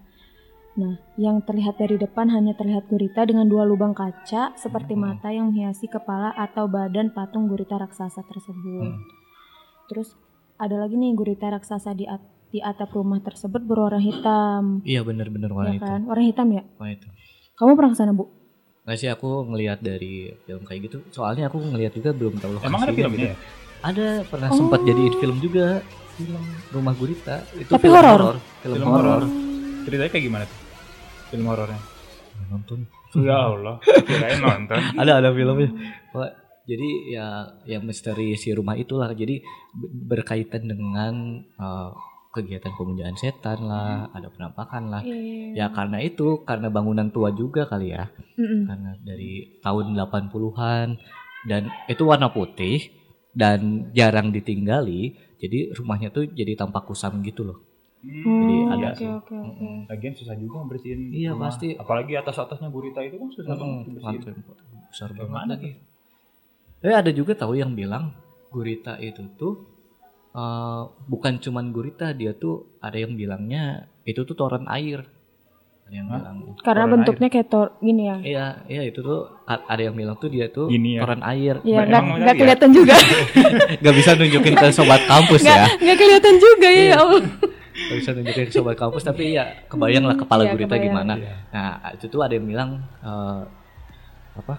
Nah, 0.76 0.94
yang 1.16 1.40
terlihat 1.40 1.78
dari 1.78 1.96
depan 1.96 2.28
hanya 2.28 2.52
terlihat 2.52 2.84
gurita 2.84 3.24
dengan 3.24 3.46
dua 3.46 3.64
lubang 3.64 3.94
kaca 3.94 4.52
seperti 4.54 4.92
Hmm. 4.92 5.08
mata 5.08 5.30
yang 5.30 5.48
menghiasi 5.48 5.86
kepala 5.86 6.36
atau 6.36 6.68
badan 6.68 7.08
patung 7.08 7.46
gurita 7.46 7.78
raksasa 7.78 8.20
tersebut. 8.20 8.92
Hmm. 8.92 9.00
Terus 9.86 10.12
ada 10.56 10.76
lagi 10.76 10.94
nih 10.94 11.14
gurita 11.14 11.48
raksasa 11.48 11.92
di 11.92 12.04
at- 12.04 12.20
di 12.46 12.60
atap 12.60 12.92
rumah 12.92 13.18
tersebut 13.18 13.58
berwarna 13.58 13.98
hitam. 13.98 14.82
Iya 14.82 15.00
bener-bener 15.00 15.48
warna 15.48 15.70
ya 15.70 15.78
itu. 15.78 15.86
kan? 15.86 16.00
Warna 16.04 16.24
hitam 16.24 16.48
ya? 16.50 16.62
Warna 16.76 16.92
itu. 16.92 17.08
Kamu 17.56 17.72
pernah 17.72 17.90
ke 17.90 17.96
sana, 17.96 18.12
Bu? 18.12 18.24
Nggak 18.84 18.96
sih 18.96 19.08
aku 19.08 19.28
ngelihat 19.48 19.80
dari 19.80 20.30
film 20.44 20.62
kayak 20.62 20.80
gitu. 20.86 20.98
Soalnya 21.10 21.48
aku 21.48 21.58
ngelihat 21.58 21.92
juga 21.92 22.12
belum 22.12 22.36
tahu 22.36 22.62
Emang 22.62 22.80
ada 22.80 22.92
filmnya? 22.92 23.32
gitu. 23.32 23.40
Ada 23.82 24.06
pernah 24.24 24.50
sempat 24.50 24.80
jadiin 24.82 25.14
film 25.16 25.36
juga 25.38 25.66
film 26.16 26.42
Rumah 26.72 26.94
Gurita 26.96 27.36
itu 27.54 27.68
Tapi 27.68 27.82
film 27.82 27.94
horor? 27.94 28.36
film, 28.60 28.74
Film 28.74 28.88
horor. 28.88 29.22
Ceritanya 29.84 30.10
kayak 30.10 30.24
gimana 30.24 30.44
tuh? 30.44 30.58
Film 31.28 31.44
horornya. 31.46 31.80
nonton 32.46 32.78
Ya 33.16 33.48
Allah, 33.48 33.80
kirain 33.80 34.38
nonton. 34.38 34.76
ada 35.00 35.12
ada 35.18 35.32
filmnya 35.32 35.72
jadi 36.66 36.88
ya 37.08 37.26
yang 37.64 37.86
misteri 37.86 38.34
si 38.34 38.50
rumah 38.50 38.74
itulah 38.74 39.14
jadi 39.14 39.38
be- 39.72 39.90
berkaitan 40.10 40.66
dengan 40.66 41.14
uh, 41.56 41.94
kegiatan 42.36 42.76
pemujaan 42.76 43.16
setan 43.16 43.64
lah 43.64 44.12
ada 44.12 44.28
penampakan 44.28 44.92
lah 44.92 45.02
ya 45.56 45.72
karena 45.72 46.04
itu 46.04 46.44
karena 46.44 46.68
bangunan 46.68 47.08
tua 47.08 47.32
juga 47.32 47.64
kali 47.64 47.96
ya 47.96 48.12
Mm-mm. 48.36 48.68
karena 48.68 48.90
dari 49.00 49.56
tahun 49.64 49.96
80-an 49.96 50.88
dan 51.48 51.62
itu 51.88 52.02
warna 52.04 52.28
putih 52.28 52.92
dan 53.32 53.88
jarang 53.96 54.28
ditinggali 54.28 55.16
jadi 55.40 55.72
rumahnya 55.72 56.12
tuh 56.12 56.28
jadi 56.28 56.52
tampak 56.54 56.84
kusam 56.84 57.24
gitu 57.24 57.48
loh 57.48 57.58
Jadi 58.06 58.56
Oh, 58.62 58.70
ada 58.70 58.88
oke, 58.94 59.06
oke. 59.18 59.34
Mm-mm. 59.34 59.76
Lagian 59.90 60.14
susah 60.14 60.38
juga 60.38 60.62
bersihin. 60.62 61.10
Iya, 61.10 61.34
rumah. 61.34 61.50
pasti. 61.50 61.74
Apalagi 61.74 62.14
atas-atasnya 62.14 62.70
gurita 62.70 63.02
itu 63.02 63.18
kan 63.18 63.28
susah 63.34 63.54
banget 63.58 63.98
lantai 63.98 64.32
besar 64.86 65.10
banget 65.10 65.46
lagi. 65.50 65.70
Eh 66.86 66.94
ada 66.94 67.10
juga 67.10 67.34
tahu 67.34 67.58
yang 67.58 67.74
bilang 67.74 68.14
gurita 68.54 68.94
itu 69.02 69.26
tuh 69.34 69.75
eh, 70.36 70.80
bukan 71.06 71.40
cuman 71.40 71.72
gurita 71.72 72.12
dia 72.12 72.32
tuh 72.32 72.76
ada 72.78 72.94
yang 72.94 73.12
bilangnya 73.12 73.64
itu 74.04 74.20
tuh 74.22 74.34
toren 74.34 74.68
air. 74.68 75.02
Ada 75.86 75.94
yang 75.94 76.06
Hah? 76.06 76.18
bilang. 76.18 76.36
Karena 76.58 76.82
Toren 76.82 76.92
bentuknya 76.92 77.28
kayak 77.30 77.46
tor 77.46 77.68
gini 77.78 78.02
ya. 78.04 78.16
Iya, 78.18 78.46
iya 78.66 78.82
itu 78.84 79.00
tuh 79.00 79.22
ada 79.46 79.78
yang 79.78 79.94
bilang 79.94 80.18
tuh 80.18 80.26
dia 80.26 80.50
tuh 80.50 80.66
Gini 80.66 80.98
ya? 80.98 81.00
toren 81.00 81.22
air. 81.22 81.62
Iya, 81.62 81.78
nggak 81.80 81.86
benar 81.86 82.02
nggak 82.18 82.34
ya? 82.34 82.40
kelihatan 82.42 82.70
juga. 82.74 82.96
Gak 83.86 83.94
bisa 83.94 84.10
nunjukin 84.12 84.54
ke 84.56 84.66
sobat 84.70 85.02
kampus 85.06 85.40
Nggak 85.40 85.54
ya. 85.56 85.66
nggak 85.78 85.96
kelihatan 85.96 86.34
juga 86.36 86.66
ya, 86.66 86.74
Iya. 86.76 86.90
ya 86.90 86.98
Allah. 86.98 87.22
Gak 87.76 87.96
bisa 88.02 88.10
nunjukin 88.12 88.44
ke 88.44 88.52
sobat 88.52 88.74
kampus 88.74 89.02
tapi 89.04 89.24
ya 89.32 89.44
kebayang 89.66 90.04
lah 90.04 90.16
kepala 90.18 90.42
Iya, 90.42 90.52
gurita 90.52 90.66
kebayang. 90.68 90.86
gimana. 90.90 91.14
Iya. 91.14 91.34
Nah, 91.54 91.70
itu 91.94 92.04
tuh 92.08 92.20
ada 92.20 92.34
yang 92.34 92.46
bilang 92.46 92.70
eh, 93.00 93.40
apa? 94.36 94.54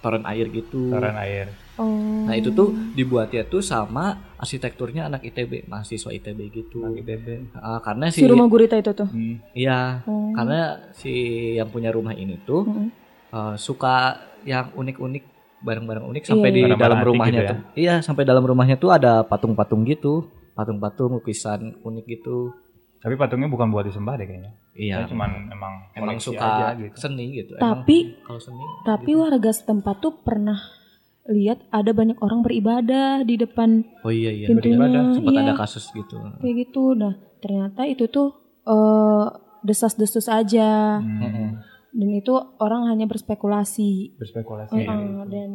Toren 0.00 0.24
air 0.24 0.46
gitu. 0.48 0.88
Toren 0.88 1.16
air. 1.18 1.46
Oh. 1.76 2.24
Nah 2.24 2.32
itu 2.32 2.48
tuh 2.50 2.68
dibuatnya 2.92 3.44
tuh 3.44 3.60
sama 3.60 4.32
arsitekturnya 4.36 5.06
anak 5.06 5.24
ITB, 5.24 5.64
mahasiswa 5.64 6.08
ITB 6.10 6.38
gitu. 6.50 6.80
Lagi 6.82 7.00
bebe. 7.00 7.52
Ah, 7.52 7.78
karena 7.78 8.08
si, 8.08 8.20
si 8.20 8.26
rumah 8.26 8.46
gurita 8.46 8.74
itu 8.74 8.92
tuh. 8.92 9.06
Hmm. 9.06 9.36
iya, 9.52 10.00
Oh. 10.02 10.32
karena 10.32 10.60
si 10.90 11.12
yang 11.54 11.68
punya 11.68 11.88
rumah 11.88 12.12
ini 12.12 12.40
tuh 12.40 12.64
Mm-mm. 12.64 12.88
eh, 13.28 13.54
suka 13.56 14.16
yang 14.42 14.72
unik-unik, 14.72 15.24
barang-barang 15.58 16.04
unik 16.06 16.22
sampai 16.24 16.48
Iya, 16.48 16.54
di. 16.54 16.60
Barang-barang 16.62 16.80
dalam 16.94 17.00
rumahnya 17.02 17.32
gitu 17.34 17.42
ya? 17.42 17.50
tuh. 17.50 17.58
Iya, 17.74 17.94
sampai 18.00 18.22
dalam 18.22 18.42
rumahnya 18.42 18.76
tuh 18.76 18.90
ada 18.90 19.20
patung-patung 19.22 19.84
gitu, 19.84 20.26
patung-patung 20.52 21.12
lukisan 21.14 21.76
unik 21.78 22.04
gitu. 22.10 22.56
Tapi 22.96 23.14
patungnya 23.14 23.46
bukan 23.46 23.68
buat 23.68 23.84
disembah 23.84 24.16
deh 24.16 24.24
kayaknya. 24.24 24.52
Iya, 24.72 24.94
Kayaknya 24.98 25.08
cuman 25.08 25.30
emang 25.48 25.72
emang 25.92 26.16
suka 26.18 26.40
aja 26.42 26.68
gitu. 26.74 26.96
seni 26.96 27.24
gitu. 27.34 27.52
Emang 27.54 27.84
Tapi 27.84 27.96
kalau 28.20 28.40
seni 28.40 28.64
tapi 28.82 29.10
gitu. 29.10 29.20
warga 29.20 29.50
setempat 29.50 29.96
tuh 29.98 30.12
pernah 30.20 30.58
lihat 31.28 31.58
ada 31.68 31.90
banyak 31.90 32.18
orang 32.18 32.40
beribadah 32.40 33.20
di 33.20 33.34
depan 33.34 33.82
Oh 34.00 34.10
iya 34.10 34.30
iya, 34.30 34.46
pintunya. 34.46 34.78
beribadah. 34.78 35.02
sempat 35.12 35.32
Iya, 35.32 35.42
ada 35.42 35.54
kasus 35.54 35.84
gitu. 35.90 36.16
kayak 36.38 36.54
gitu. 36.62 36.82
Nah, 36.92 37.12
ternyata 37.38 37.82
itu 37.84 38.06
tuh 38.06 38.28
eh, 38.62 39.26
desas-desus 39.60 40.26
aja. 40.26 40.98
Hmm. 40.98 41.58
Dan 41.90 42.08
itu 42.12 42.30
orang 42.56 42.86
hanya 42.86 43.06
berspekulasi. 43.06 44.14
Berspekulasi. 44.16 44.74
Heeh, 44.76 45.26
dan 45.26 45.50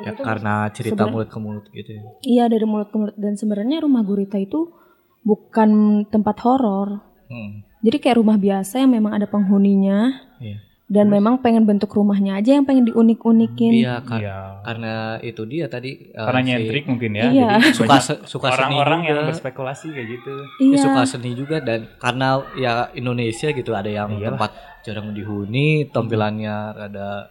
Ya 0.00 0.12
itu 0.12 0.16
tuh 0.16 0.24
karena 0.24 0.54
cerita 0.70 1.04
mulut 1.04 1.28
ke 1.28 1.36
mulut 1.36 1.64
gitu. 1.68 1.90
ya. 1.90 2.02
Iya 2.22 2.44
dari 2.48 2.64
mulut 2.64 2.88
ke 2.88 2.96
mulut 2.96 3.16
dan 3.16 3.34
sebenarnya 3.34 3.80
rumah 3.80 4.00
gurita 4.00 4.36
itu 4.36 4.72
bukan 5.20 5.70
tempat 6.08 6.40
horor. 6.40 7.04
Mm. 7.28 7.68
Jadi 7.80 7.96
kayak 7.98 8.16
rumah 8.16 8.36
biasa 8.36 8.80
yang 8.80 8.92
memang 8.92 9.12
ada 9.12 9.26
penghuninya 9.26 10.16
Iya. 10.38 10.56
Dan 10.90 11.06
memang 11.06 11.38
pengen 11.38 11.62
bentuk 11.62 11.86
rumahnya 11.88 12.34
aja 12.34 12.50
yang 12.52 12.66
pengen 12.66 12.82
diunik-unikin. 12.84 13.78
Iya, 13.78 14.02
kar- 14.02 14.18
Iya. 14.18 14.38
karena 14.60 14.92
itu 15.20 15.42
dia 15.44 15.64
tadi 15.64 16.10
eh, 16.10 16.18
Karena 16.18 16.40
si- 16.40 16.46
nyentrik 16.50 16.84
mungkin 16.84 17.10
ya. 17.14 17.24
Iya. 17.30 17.50
Jadi 17.62 17.78
suka 17.78 17.96
se- 17.96 18.22
suka 18.26 18.48
seni 18.50 18.74
orang-orang 18.74 19.00
yang 19.06 19.18
berspekulasi 19.24 19.86
kayak 19.88 20.08
gitu. 20.10 20.34
Ya, 20.58 20.66
Iya. 20.66 20.78
suka 20.82 21.02
seni 21.06 21.30
juga 21.32 21.56
dan 21.60 21.86
karena 21.96 22.28
ya 22.52 22.72
Indonesia 22.92 23.48
gitu 23.48 23.70
ada 23.70 23.86
yang 23.86 24.10
Iyalah. 24.12 24.34
tempat 24.34 24.50
jarang 24.82 25.14
dihuni, 25.14 25.86
tampilannya 25.86 26.56
rada 26.74 27.30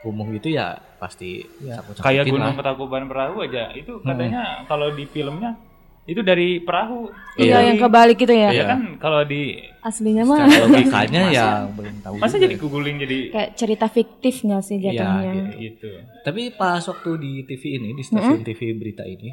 kumuh 0.00 0.30
gitu 0.32 0.48
ya 0.50 0.78
pasti 0.96 1.42
Ya, 1.60 1.82
kayak 1.94 2.24
lah. 2.24 2.32
Gunung 2.32 2.54
Petakuban 2.54 3.04
Perahu 3.04 3.42
aja 3.42 3.68
itu 3.70 3.98
katanya 4.00 4.62
kalau 4.64 4.88
di 4.90 5.04
filmnya 5.04 5.58
itu 6.02 6.20
dari 6.20 6.58
perahu. 6.58 7.12
Iya, 7.34 7.44
Iya. 7.54 7.58
yang 7.66 7.78
kebalik 7.78 8.16
gitu 8.16 8.30
ya. 8.30 8.50
Ya 8.50 8.64
kan 8.66 8.80
kalau 8.96 9.22
di 9.22 9.60
Aslinya 9.80 10.22
mah 10.22 10.44
logikanya 10.44 11.22
ya 11.30 11.46
belum 11.66 11.94
tahu 12.00 12.14
masa 12.16 12.34
juga. 12.34 12.44
jadi 12.44 12.54
kuguling 12.56 12.96
jadi 12.98 13.18
kayak 13.30 13.50
cerita 13.54 13.86
fiktif 13.86 14.34
nggak 14.40 14.60
sih 14.60 14.76
Iya, 14.76 14.84
jatuhnya? 14.92 15.32
gitu. 15.32 15.50
gitu. 15.58 15.90
Tapi 16.20 16.40
pas 16.52 16.82
waktu 16.82 17.10
di 17.16 17.32
TV 17.44 17.62
ini 17.74 17.88
di 17.92 18.02
stasiun 18.02 18.42
TV 18.42 18.60
berita 18.72 19.02
ini 19.02 19.32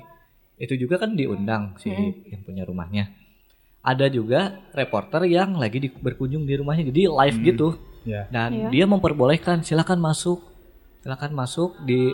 itu 0.58 0.74
juga 0.76 0.98
kan 0.98 1.14
diundang 1.14 1.76
si 1.76 1.92
yang 2.26 2.42
punya 2.42 2.64
rumahnya. 2.64 3.12
Ada 3.80 4.08
juga 4.08 4.40
reporter 4.72 5.24
yang 5.26 5.56
lagi 5.56 5.80
di- 5.80 5.94
berkunjung 5.94 6.44
di 6.44 6.56
rumahnya 6.56 6.84
jadi 6.86 7.08
live 7.08 7.38
gitu. 7.46 7.68
Ya. 8.04 8.28
Dan 8.28 8.52
Iya. 8.54 8.68
dia 8.70 8.86
memperbolehkan 8.86 9.62
silakan 9.62 10.00
masuk. 10.00 10.40
Silakan 11.00 11.32
masuk 11.34 11.76
di 11.82 12.12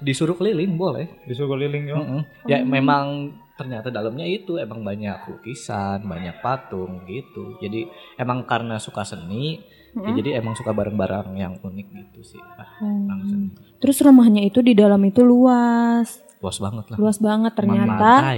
disuruh 0.00 0.34
keliling 0.34 0.74
boleh. 0.74 1.06
Disuruh 1.24 1.52
keliling 1.52 1.84
yo. 1.84 1.96
Mm-mm. 1.96 2.20
Ya 2.44 2.62
memang 2.62 3.34
ternyata 3.56 3.88
dalamnya 3.88 4.22
itu 4.22 4.56
emang 4.56 4.80
banyak 4.80 5.16
lukisan, 5.26 6.04
banyak 6.04 6.38
patung 6.38 7.02
gitu. 7.04 7.56
Jadi 7.58 7.88
emang 8.14 8.44
karena 8.44 8.76
suka 8.76 9.02
seni, 9.02 9.64
ya 9.92 10.12
jadi 10.12 10.38
emang 10.38 10.52
suka 10.52 10.70
barang-barang 10.70 11.32
yang 11.34 11.56
unik 11.58 11.86
gitu 11.90 12.20
sih. 12.26 12.42
Ah, 12.54 12.68
Hmm. 12.78 13.48
Terus 13.76 13.96
rumahnya 13.98 14.40
itu 14.42 14.60
di 14.60 14.72
dalam 14.72 15.00
itu 15.02 15.20
luas, 15.20 16.20
Luas 16.36 16.56
banget 16.56 16.84
lah. 16.88 16.96
luas 16.96 17.16
banget 17.16 17.52
ternyata. 17.52 18.36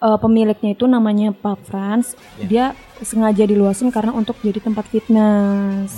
Eh, 0.00 0.16
pemiliknya 0.16 0.72
itu 0.72 0.86
namanya 0.86 1.28
Pak 1.30 1.60
Franz. 1.62 2.16
Ya. 2.40 2.46
Dia 2.46 2.64
sengaja 3.00 3.44
diluasin 3.44 3.90
karena 3.90 4.10
untuk 4.10 4.38
jadi 4.40 4.56
tempat 4.56 4.88
fitness. 4.88 5.92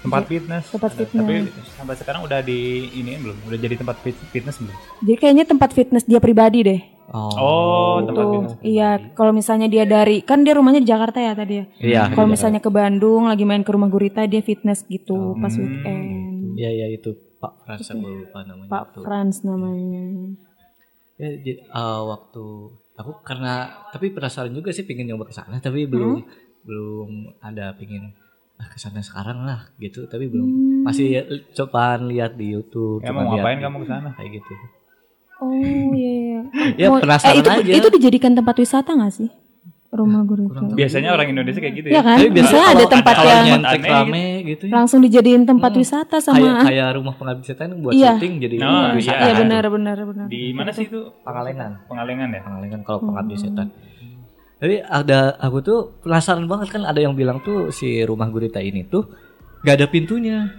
Tempat 0.00 0.26
fitness. 0.26 0.64
Tempat 0.66 0.90
Ada- 0.90 0.98
fitness. 0.98 1.22
Tapi 1.22 1.34
sampai 1.76 1.94
sekarang 1.94 2.20
udah 2.24 2.40
di 2.40 2.58
ini 2.90 3.14
belum? 3.14 3.36
Udah 3.46 3.58
jadi 3.60 3.74
tempat 3.76 4.00
fit- 4.00 4.18
fitness 4.30 4.58
belum? 4.58 4.74
Jadi 5.02 5.14
kayaknya 5.14 5.44
tempat 5.44 5.70
fitness 5.70 6.02
dia 6.02 6.18
pribadi 6.18 6.64
deh. 6.64 6.80
Oh, 7.12 7.98
tempat 8.00 8.24
fitness. 8.24 8.54
iya. 8.62 8.88
Kalau 9.10 9.30
misalnya 9.30 9.66
dia 9.66 9.82
dari 9.82 10.22
kan 10.22 10.40
dia 10.40 10.54
rumahnya 10.54 10.78
di 10.78 10.86
Jakarta 10.86 11.18
ya 11.18 11.32
tadi 11.32 11.54
ya. 11.56 11.64
Iya. 11.76 12.02
Kalau 12.10 12.24
iya. 12.24 12.32
misalnya 12.32 12.58
ke 12.58 12.70
Bandung 12.70 13.26
lagi 13.26 13.42
main 13.42 13.60
ke 13.60 13.68
rumah 13.68 13.86
Gurita 13.86 14.22
dia 14.24 14.40
fitness 14.40 14.82
gitu 14.84 15.34
pas 15.36 15.50
Hmm, 15.50 15.60
weekend. 15.60 16.06
Iya 16.54 16.70
iya 16.72 16.86
itu 16.88 17.10
Pak 17.36 17.52
Frans 17.64 17.88
aku 17.88 18.06
lupa 18.06 18.38
namanya 18.42 18.68
Pak 18.68 18.84
tuh. 18.92 19.02
Franz 19.02 19.36
namanya. 19.42 20.04
Ya, 21.16 21.28
eh, 21.36 21.56
waktu 22.02 22.44
aku 22.94 23.10
karena 23.20 23.52
tapi 23.88 24.08
penasaran 24.08 24.50
juga 24.50 24.70
sih 24.70 24.82
pingin 24.82 25.04
nyoba 25.06 25.24
ke 25.24 25.34
sana 25.34 25.58
tapi 25.58 25.84
belum 25.84 26.20
belum 26.62 27.08
ada 27.40 27.72
pingin 27.72 28.12
ah, 28.54 28.64
ke 28.66 28.76
sana 28.76 29.00
sekarang 29.00 29.42
lah 29.42 29.68
gitu 29.76 30.04
tapi 30.04 30.28
belum 30.28 30.46
Hmm. 30.46 30.82
masih 30.82 31.20
cobaan 31.50 32.06
lihat 32.06 32.36
di 32.36 32.52
YouTube 32.52 33.00
Ya 33.00 33.10
mau 33.10 33.24
ngapain 33.26 33.58
kamu 33.58 33.76
ke 33.80 33.88
sana? 33.88 34.08
kayak 34.14 34.30
gitu. 34.34 34.52
Oh 35.40 35.50
iya. 35.50 35.72
iya. 35.90 36.40
Ya 36.76 36.86
Mau- 36.88 37.00
penasaran 37.00 37.32
eh, 37.32 37.40
itu, 37.40 37.48
aja. 37.50 37.72
Itu 37.74 37.88
dijadikan 37.90 38.32
tempat 38.32 38.54
wisata 38.54 38.92
gak 38.92 39.10
sih? 39.10 39.30
Rumah 39.90 40.22
Gurita. 40.22 40.54
kurang 40.54 40.66
tahu. 40.70 40.78
Biasanya 40.78 41.10
orang 41.10 41.28
Indonesia 41.28 41.58
kayak 41.58 41.74
gitu 41.74 41.86
Iya 41.88 41.96
ya. 41.96 42.02
kan? 42.04 42.16
Tapi 42.16 42.28
biasanya 42.30 42.66
ada 42.70 42.84
tempat 42.86 43.14
kalau 43.16 43.32
yang 43.42 43.58
Aneh 43.60 43.90
rame 43.90 44.24
gitu 44.46 44.64
ya. 44.64 44.72
langsung 44.72 45.00
dijadiin 45.00 45.42
tempat 45.42 45.70
Hmm. 45.72 45.80
wisata 45.82 46.16
sama 46.20 46.62
kayak 46.62 46.88
rumah 46.94 47.14
pengabdi 47.16 47.44
setan 47.44 47.74
buat 47.76 47.90
Iya. 47.90 48.14
syuting 48.14 48.34
jadi 48.38 48.54
Oh, 48.56 48.62
rumah 48.62 48.86
iya. 48.86 48.94
wisata. 48.94 49.18
Iya 49.18 49.32
benar 49.34 49.64
benar 49.66 49.96
benar. 50.04 50.26
Di 50.26 50.42
mana 50.52 50.70
sih 50.70 50.86
itu? 50.86 51.00
Pangalengan. 51.20 51.72
Pengalengan 51.84 52.28
ya? 52.28 52.40
Pangalengan 52.40 52.80
kalau 52.80 53.00
pengabdi 53.02 53.34
Hmm. 53.34 53.42
setan. 53.42 53.66
Jadi 54.60 54.76
ada 54.78 55.20
aku 55.36 55.58
tuh 55.58 55.78
penasaran 55.98 56.46
banget 56.46 56.68
kan 56.70 56.82
ada 56.84 57.00
yang 57.00 57.16
bilang 57.16 57.40
tuh 57.40 57.72
si 57.72 58.04
rumah 58.04 58.28
gurita 58.28 58.60
ini 58.60 58.84
tuh 58.84 59.08
gak 59.60 59.74
ada 59.74 59.86
pintunya. 59.86 60.54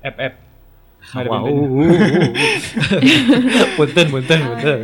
FF. 0.00 0.47
Wow. 1.08 1.48
punten 3.80 4.06
punten 4.12 4.38
punten. 4.44 4.78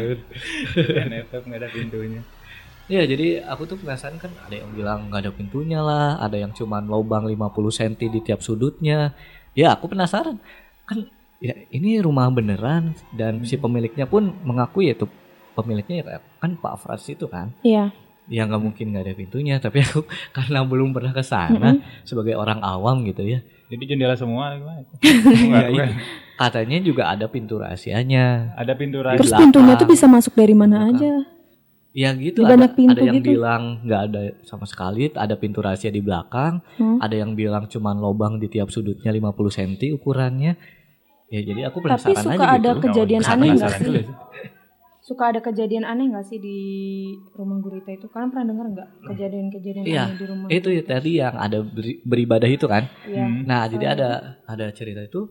Dan 0.75 1.09
FF 1.29 1.43
nggak 1.45 1.61
ada 1.61 1.69
pintunya. 1.69 2.23
Iya 2.85 3.03
jadi 3.09 3.41
aku 3.49 3.65
tuh 3.65 3.81
penasaran 3.81 4.21
kan 4.21 4.33
ada 4.45 4.61
yang 4.61 4.69
bilang 4.77 5.09
nggak 5.09 5.21
ada 5.25 5.33
pintunya 5.33 5.81
lah, 5.81 6.21
ada 6.21 6.37
yang 6.37 6.53
cuman 6.53 6.85
lubang 6.85 7.25
50 7.25 7.37
cm 7.77 7.93
di 8.13 8.21
tiap 8.21 8.41
sudutnya. 8.45 9.13
Ya 9.57 9.73
aku 9.77 9.89
penasaran 9.93 10.41
kan 10.85 11.09
ya 11.41 11.55
ini 11.73 12.01
rumah 12.01 12.29
beneran 12.29 12.97
dan 13.13 13.45
si 13.45 13.57
pemiliknya 13.57 14.05
pun 14.09 14.33
mengakui 14.45 14.93
itu 14.93 15.09
pemiliknya 15.57 15.97
ya 16.05 16.19
kan 16.41 16.57
Pak 16.57 16.75
Frans 16.85 17.05
itu 17.09 17.29
kan. 17.29 17.53
Iya. 17.65 17.93
Ya 18.27 18.43
nggak 18.43 18.57
mungkin 18.59 18.87
nggak 18.89 19.05
ada 19.05 19.15
pintunya 19.15 19.55
tapi 19.59 19.81
aku 19.81 20.01
karena 20.37 20.63
belum 20.63 20.91
pernah 20.91 21.11
ke 21.11 21.21
sana 21.21 21.77
sebagai 22.03 22.33
orang 22.33 22.59
awam 22.59 23.05
gitu 23.05 23.23
ya 23.23 23.45
Jadi 23.65 23.85
jendela 23.87 24.15
semua 24.15 24.55
gimana? 24.55 24.85
Ya, 25.01 25.13
Enggak, 25.35 25.67
bukan. 25.69 25.89
katanya 26.37 26.79
juga 26.81 27.03
ada 27.07 27.27
pintu 27.27 27.57
rahasianya 27.57 28.53
Ada 28.55 28.73
pintu 28.75 29.01
rahasia. 29.01 29.19
Terus 29.19 29.31
belakang. 29.31 29.43
pintunya 29.47 29.75
tuh 29.75 29.89
bisa 29.89 30.07
masuk 30.07 30.33
dari 30.33 30.53
mana 30.53 30.77
Belakang. 30.83 30.97
aja. 30.97 31.13
ya 31.93 32.11
gitu 32.13 32.41
Di 32.41 32.51
ada, 32.51 32.67
pintu 32.69 32.93
ada 32.93 33.03
yang 33.05 33.17
gitu. 33.17 33.29
bilang 33.31 33.63
nggak 33.81 34.01
ada 34.05 34.21
sama 34.43 34.65
sekali 34.65 35.09
ada 35.11 35.35
pintu 35.35 35.59
rahasia 35.59 35.89
di 35.89 36.01
belakang 36.01 36.59
Hmm. 36.75 36.99
ada 36.99 37.15
yang 37.15 37.33
bilang 37.33 37.65
cuman 37.65 37.97
lobang 37.97 38.37
di 38.37 38.49
tiap 38.49 38.67
sudutnya 38.69 39.09
50 39.09 39.31
cm 39.49 39.73
ukurannya 39.95 40.59
ya 41.27 41.41
jadi 41.41 41.61
aku 41.67 41.79
Tapi 41.79 41.87
penasaran 41.89 42.21
suka 42.21 42.35
aja 42.37 42.47
ada 42.53 42.71
gitu 42.71 42.83
kejadian 42.85 43.23
aneh 43.23 43.49
nggak 43.55 43.73
sih? 43.77 44.05
Suka 45.05 45.29
ada 45.29 45.39
kejadian 45.39 45.85
aneh 45.85 46.09
nggak 46.09 46.25
sih 46.25 46.41
di 46.41 46.59
rumah 47.31 47.61
gurita 47.61 47.93
itu? 47.93 48.09
Kalian 48.09 48.33
pernah 48.33 48.47
dengar 48.49 48.67
nggak 48.71 48.89
kejadian-kejadian 49.05 49.85
Iya, 49.85 50.03
aneh 50.03 50.17
di 50.17 50.25
rumah? 50.25 50.47
itu 50.49 50.69
ya 50.71 50.83
tadi 50.83 51.11
yang 51.15 51.37
ada 51.37 51.59
beri- 51.61 52.01
beribadah 52.03 52.49
itu 52.49 52.65
kan 52.65 52.89
Iya. 53.05 53.21
Hmm. 53.23 53.45
Nah, 53.45 53.63
jadi 53.67 53.85
ada 53.91 54.09
ada 54.43 54.67
cerita 54.71 55.01
itu 55.01 55.29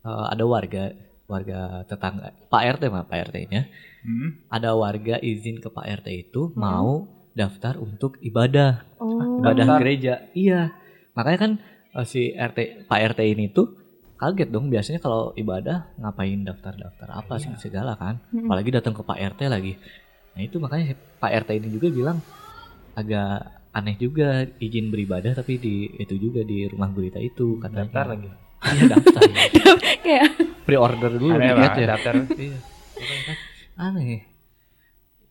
eh, 0.00 0.26
ada 0.28 0.44
warga 0.46 0.94
warga 1.26 1.58
tetangga 1.82 2.30
Pak 2.46 2.62
RT 2.72 2.82
mah 2.86 3.02
Pak 3.02 3.18
RT-nya 3.26 3.66
Hmm. 4.00 4.46
ada 4.46 4.70
warga 4.72 5.18
izin 5.18 5.58
ke 5.58 5.66
Pak 5.68 5.82
RT 5.98 6.08
itu 6.24 6.54
mau 6.54 7.02
daftar 7.32 7.74
untuk 7.76 8.22
ibadah 8.22 8.86
Oh. 8.96 9.42
ibadah 9.42 9.66
Daftar. 9.66 9.80
gereja. 9.82 10.14
Iya, 10.32 10.70
makanya 11.12 11.38
kan 11.40 11.52
eh, 11.92 12.06
si 12.06 12.30
RT 12.30 12.86
Pak 12.86 13.00
RT 13.12 13.26
ini 13.26 13.50
tuh 13.50 13.74
kaget 14.16 14.48
dong. 14.48 14.66
Biasanya 14.66 14.98
kalau 14.98 15.30
ibadah 15.32 15.92
ngapain 15.96 16.40
daftar-daftar 16.42 17.08
apa 17.14 17.34
sih 17.36 17.52
segala 17.56 17.94
kan? 17.94 18.18
Apalagi 18.28 18.70
datang 18.70 18.92
ke 18.92 19.00
Pak 19.00 19.16
RT 19.34 19.40
lagi. 19.46 19.76
Nah 20.32 20.42
itu 20.42 20.56
makanya 20.56 20.92
Pak 21.16 21.32
RT 21.44 21.50
ini 21.54 21.68
juga 21.70 21.88
bilang 21.88 22.18
agak 22.92 23.44
aneh 23.70 23.92
juga 23.94 24.44
izin 24.56 24.88
beribadah 24.88 25.32
tapi 25.32 25.56
di 25.56 25.74
itu 25.94 26.16
juga 26.16 26.40
di 26.40 26.64
rumah 26.64 26.88
gurita 26.88 27.16
itu 27.18 27.56
katanya. 27.58 27.84
Daftar 27.86 28.06
lagi. 28.10 28.28
iya 28.66 28.82
daftar. 28.88 29.20
Kayak 30.04 30.26
pre-order 30.62 31.12
dulu 31.12 31.30
Aneh 31.30 31.52
banget 31.52 31.72
ya. 31.76 31.86
daftar. 31.92 32.14
iya. 32.34 32.58
Kan 32.96 33.36
aneh. 33.92 34.24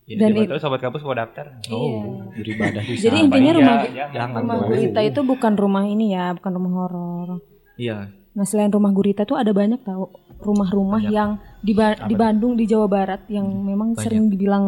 Ya, 0.05 0.21
Dan 0.21 0.29
Siapa 0.31 0.41
it- 0.45 0.49
tahu 0.51 0.59
sobat 0.61 0.79
kampus 0.79 1.01
mau 1.01 1.13
daftar. 1.13 1.57
oh 1.67 2.29
beribadah 2.31 2.77
di 2.79 2.93
Jadi 2.93 3.17
intinya 3.19 3.49
Iya, 3.49 3.57
rumah 3.57 3.75
jangan 4.13 4.41
rumah 4.45 4.57
gurita 4.63 5.01
itu 5.01 5.19
bukan 5.19 5.53
rumah 5.55 5.83
ini 5.83 6.13
ya, 6.13 6.29
bukan 6.31 6.51
rumah 6.53 6.71
horor. 6.77 7.29
iya 7.75 8.13
Nah 8.35 8.43
selain 8.43 8.67
rumah 8.67 8.91
gurita 8.91 9.23
tuh 9.23 9.35
ada 9.35 9.49
banyak 9.49 9.79
tahu 9.81 10.11
rumah-rumah 10.37 10.99
Banyak. 10.99 11.09
yang 11.09 11.29
di, 11.59 11.71
Ba- 11.71 11.95
Apa 11.95 12.05
di? 12.05 12.13
Bandung 12.13 12.53
di 12.53 12.67
Jawa 12.67 12.85
Barat 12.85 13.23
yang 13.27 13.47
memang 13.47 13.95
Banyak. 13.95 14.03
sering 14.03 14.27
dibilang 14.27 14.65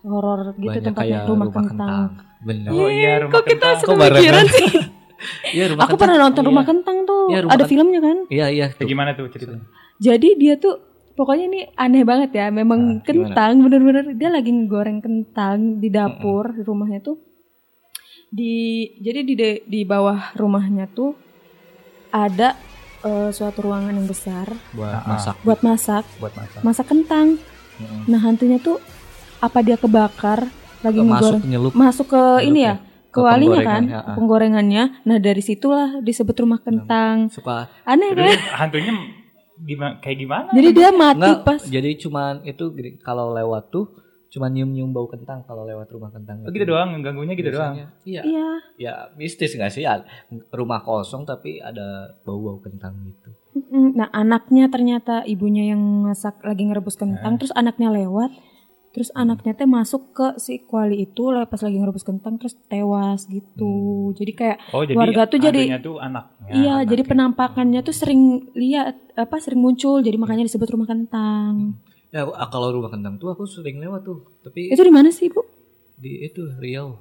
horor 0.00 0.52
gitu 0.54 0.68
banyak 0.70 0.82
tempatnya 0.82 1.18
kayak 1.18 1.28
rumah, 1.28 1.48
kentang. 1.50 2.02
bener 2.42 2.70
Oh 2.70 2.88
iya, 2.88 3.12
rumah 3.20 3.32
Kok 3.34 3.44
kita 3.46 3.68
kentang. 3.78 3.86
Kok 3.86 4.48
sih? 4.50 4.72
Iya 5.46 5.64
rumah 5.70 5.80
Aku 5.80 5.88
kentang. 5.88 6.00
pernah 6.02 6.16
nonton 6.18 6.42
Iya. 6.42 6.48
rumah 6.50 6.64
kentang 6.66 6.96
tuh, 7.04 7.22
Iya, 7.26 7.38
rumah 7.40 7.52
ada 7.52 7.56
kentang. 7.58 7.70
filmnya 7.72 8.00
kan? 8.02 8.16
Iya 8.28 8.46
iya. 8.50 8.66
Tuh. 8.70 8.84
gimana 8.84 9.10
tuh 9.12 9.26
ceritanya? 9.30 9.64
Jadi 9.96 10.28
dia 10.36 10.54
tuh 10.54 10.74
pokoknya 11.14 11.44
ini 11.46 11.60
aneh 11.74 12.04
banget 12.04 12.30
ya. 12.34 12.46
Memang 12.50 12.80
Nah, 12.80 12.88
gimana? 12.98 13.06
kentang 13.32 13.52
bener-bener 13.62 14.04
dia 14.12 14.28
lagi 14.28 14.50
ngegoreng 14.50 15.00
kentang 15.00 15.80
di 15.80 15.88
dapur 15.88 16.52
di 16.52 16.60
rumahnya 16.60 17.00
tuh. 17.00 17.16
Di 18.28 18.52
jadi 18.98 19.20
di 19.22 19.34
de- 19.34 19.62
di 19.64 19.80
bawah 19.84 20.34
rumahnya 20.34 20.90
tuh 20.90 21.16
ada 22.14 22.54
eh, 23.02 23.28
suatu 23.28 23.58
ruangan 23.60 23.90
yang 23.90 24.06
besar 24.06 24.46
buat 24.70 24.86
Ah, 24.88 24.96
ah. 24.96 25.08
masak. 25.10 25.34
buat 25.42 25.60
masak, 25.60 26.04
Buat 26.16 26.32
masak. 26.32 26.60
masak 26.62 26.86
kentang. 26.86 27.28
Mm-mm. 27.74 28.06
Nah, 28.06 28.20
hantunya 28.20 28.56
tuh 28.56 28.78
apa 29.38 29.58
dia 29.60 29.74
kebakar 29.74 30.46
lagi 30.80 31.00
Masuk 31.00 31.10
ngegoreng 31.36 31.42
nyelup. 31.44 31.72
masuk 31.74 32.06
ke 32.08 32.22
ini 32.44 32.60
ya? 32.62 32.78
Ke 33.08 33.18
Ke 33.18 33.20
walinya 33.20 33.60
kan, 33.60 33.82
penggorengannya, 33.82 33.98
ah. 34.00 34.14
penggorengannya. 34.14 34.84
Nah, 35.02 35.18
dari 35.18 35.38
situlah 35.40 35.98
disebut 36.00 36.36
rumah 36.36 36.58
kentang. 36.58 37.28
Suka 37.28 37.66
Aneh 37.82 38.10
kan? 38.12 38.30
Hantunya 38.58 38.94
gimana 39.56 39.98
kayak 39.98 40.18
gimana? 40.18 40.48
Jadi 40.50 40.68
dia 40.70 40.90
mati 40.90 41.18
enggak 41.20 41.38
pas 41.42 41.60
jadi 41.62 41.90
cuman 41.96 42.42
itu 42.42 42.64
kalau 43.00 43.30
lewat 43.30 43.70
tuh 43.70 43.86
cuman 44.34 44.50
nyium-nyium 44.50 44.90
bau 44.90 45.06
kentang 45.06 45.46
kalau 45.46 45.62
lewat 45.62 45.86
rumah 45.94 46.10
kentang. 46.10 46.42
Oh, 46.42 46.50
gitu 46.50 46.66
doang, 46.66 46.98
ganggunya 46.98 47.38
gitu 47.38 47.54
doang. 47.54 47.86
Iya. 48.02 48.22
Iya. 48.26 48.48
Ya 48.74 48.92
mistis 49.14 49.54
nggak 49.54 49.70
sih? 49.70 49.86
Rumah 50.50 50.82
kosong 50.82 51.22
tapi 51.22 51.62
ada 51.62 52.18
bau-bau 52.26 52.58
kentang 52.58 52.98
gitu. 53.06 53.30
Nah 53.94 54.10
anaknya 54.10 54.66
ternyata 54.66 55.22
ibunya 55.22 55.70
yang 55.70 55.78
masak 56.02 56.42
lagi 56.42 56.66
ngerebus 56.66 56.98
kentang, 56.98 57.38
terus 57.38 57.54
anaknya 57.54 57.94
lewat, 57.94 58.34
terus 58.90 59.14
anaknya 59.14 59.54
teh 59.54 59.70
masuk 59.70 60.10
ke 60.10 60.26
si 60.42 60.58
kuali 60.58 61.06
itu 61.06 61.30
pas 61.46 61.62
lagi 61.62 61.78
ngerebus 61.78 62.02
kentang 62.02 62.34
terus 62.34 62.58
tewas 62.66 63.30
gitu. 63.30 64.10
Jadi 64.18 64.32
kayak 64.34 64.58
Oh, 64.74 64.82
jadi 64.82 64.98
Warga 64.98 65.30
tuh 65.30 65.38
jadi- 65.38 65.70
tuh 65.78 66.02
anaknya. 66.02 66.50
iya, 66.50 66.82
anaknya. 66.82 66.90
jadi 66.90 67.02
penampakannya 67.06 67.80
tuh 67.86 67.94
sering 67.94 68.22
lihat 68.58 68.98
apa 69.14 69.38
sering 69.38 69.62
muncul, 69.62 70.02
jadi 70.02 70.18
makanya 70.18 70.42
disebut 70.42 70.66
rumah 70.74 70.90
kentang. 70.90 71.78
Ya 72.14 72.22
ah, 72.24 72.46
kalau 72.46 72.70
rumah 72.70 72.88
kentang 72.88 73.18
tuh 73.18 73.26
aku 73.28 73.42
sering 73.44 73.76
lewat 73.76 74.06
tuh. 74.06 74.22
Tapi 74.40 74.70
Itu 74.70 74.80
di 74.80 74.92
mana 74.92 75.10
sih 75.10 75.26
bu? 75.26 75.42
di 75.96 76.22
itu 76.22 76.46
Riau. 76.56 76.94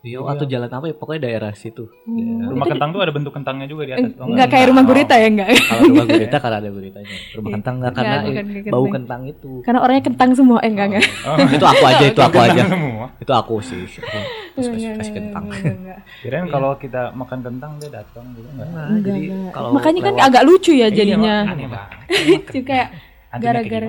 Riau 0.00 0.20
Riau. 0.20 0.28
atau 0.30 0.44
jalan 0.46 0.68
apa 0.68 0.84
ya? 0.86 0.94
Pokoknya 0.94 1.20
daerah 1.22 1.52
situ. 1.52 1.84
Daerah- 2.02 2.44
Rumah 2.46 2.56
Itu 2.58 2.60
di- 2.62 2.72
kentang 2.72 2.90
tuh 2.90 3.00
ada 3.00 3.08
bentuk 3.10 3.32
kentangnya 3.32 3.66
juga 3.66 3.82
di 3.82 3.92
atas. 3.94 4.12
tau 4.14 4.24
Enggak 4.26 4.48
kayak 4.50 4.66
rumah 4.68 4.84
gurita 4.84 5.14
ya 5.14 5.28
enggak? 5.28 5.48
Kalau 5.58 5.82
rumah 5.86 6.06
gurita 6.06 6.36
karena 6.38 6.56
ada 6.58 6.70
guritanya. 6.70 7.16
Rumah 7.34 7.50
kentang 7.54 7.74
enggak 7.74 7.92
karena 7.94 8.14
Enggak, 8.14 8.24
bukan 8.24 8.44
bau 8.44 8.84
kentang. 8.84 8.94
kentang 8.94 9.20
itu. 9.26 9.50
Karena 9.60 9.80
orangnya 9.80 10.04
kentang 10.06 10.30
semua, 10.34 10.58
eh 10.60 10.70
enggak 10.70 10.86
enggak. 10.86 11.04
Oh, 11.24 11.36
itu 11.56 11.66
aku 11.66 11.84
aja, 11.86 12.04
itu 12.06 12.20
aku 12.22 12.38
aja. 12.38 12.62
Itu 13.18 13.32
aku 13.34 13.54
sih. 13.60 13.80
Aku 13.84 14.60
spesifikasi 14.62 15.10
kentang. 15.10 15.44
Kirain 16.20 16.46
kalau 16.48 16.72
kita 16.76 17.12
makan 17.12 17.38
kentang 17.42 17.70
dia 17.78 17.90
datang 17.90 18.24
gitu 18.34 18.48
enggak? 18.50 18.68
Nah, 18.70 18.86
Enggak, 18.86 19.08
jadi 19.10 19.20
enggak. 19.26 19.52
kalau 19.52 19.68
Makanya 19.72 20.00
kan 20.02 20.12
lewat- 20.14 20.26
agak 20.26 20.42
lucu 20.42 20.72
ya 20.72 20.80
Iya, 20.82 20.88
jadinya. 20.90 21.34
aneh 21.46 21.66
banget. 21.66 22.40
Kayak 22.68 22.88
gara-gara? 23.34 23.88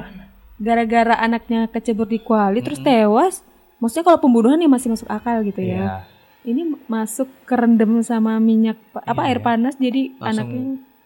Gara-gara 0.57 1.15
anaknya 1.15 1.67
kecebur 1.67 2.05
di 2.05 2.17
kuali 2.17 2.59
terus 2.59 2.79
tewas. 2.79 3.43
Maksudnya 3.75 4.05
kalau 4.05 4.19
pembunuhan 4.19 4.57
ya 4.57 4.65
masih 4.65 4.89
masuk 4.89 5.07
akal 5.07 5.43
gitu 5.43 5.59
ya. 5.59 5.75
Iya. 5.75 5.89
Ini 6.45 6.61
masuk 6.85 7.27
kerendam 7.43 7.99
sama 8.01 8.37
minyak 8.37 8.77
pa- 8.89 9.03
apa 9.03 9.21
Iya. 9.21 9.27
air 9.27 9.39
panas 9.41 9.73
jadi 9.75 10.13
Langsung 10.15 10.45
anaknya 10.45 10.63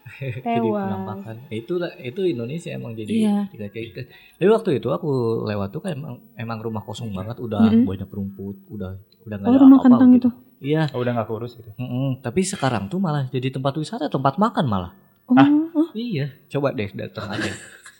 jadi 0.46 0.60
tewas. 0.60 0.86
penampakan. 0.86 1.36
Ya, 1.44 1.56
itu 1.56 1.74
itu 2.00 2.22
Indonesia 2.28 2.70
emang 2.72 2.92
jadi 2.94 3.14
Iya. 3.16 3.38
dikaitkan. 3.50 4.06
Tapi 4.36 4.50
waktu 4.50 4.70
itu 4.78 4.88
aku 4.88 5.10
lewat 5.44 5.70
tuh 5.72 5.82
kan 5.82 5.92
emang 5.94 6.14
emang 6.36 6.58
rumah 6.60 6.82
kosong 6.82 7.10
banget, 7.10 7.38
udah 7.38 7.62
Mm-mm. 7.64 7.86
banyak 7.86 8.08
rumput, 8.08 8.58
udah 8.70 8.94
udah 9.22 9.36
nggak 9.36 9.48
Oh 9.48 9.52
ada 9.52 9.60
rumah 9.60 9.78
apa-apa 9.78 9.88
kentang 9.90 10.10
gitu. 10.12 10.30
itu. 10.30 10.68
Iya. 10.68 10.84
Oh, 10.92 11.00
udah 11.00 11.12
nggak 11.16 11.28
kurus 11.28 11.52
gitu. 11.56 11.72
Mm-mm. 11.74 12.20
Tapi 12.20 12.42
sekarang 12.44 12.86
tuh 12.86 13.00
malah 13.00 13.26
jadi 13.26 13.48
tempat 13.50 13.74
wisata, 13.76 14.06
tempat 14.08 14.36
makan 14.36 14.66
malah. 14.68 14.92
Oh, 15.26 15.34
Ah. 15.36 15.48
Iya, 15.92 16.34
coba 16.50 16.70
deh 16.72 16.90
datang 16.92 17.30
aja. 17.30 17.50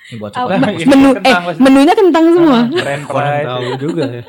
Ini 0.10 0.16
buat 0.18 0.32
Ah, 0.32 0.46
Ini 0.48 0.86
menu 0.86 1.10
eh 1.10 1.16
kentang 1.16 1.44
pasti. 1.46 1.62
menunya 1.62 1.94
kentang 1.94 2.26
semua. 2.32 2.60
Brand 2.66 3.04
Kurang 3.06 3.30
price. 3.30 3.48
tahu 3.48 3.64
juga 3.80 4.04
ya. 4.10 4.24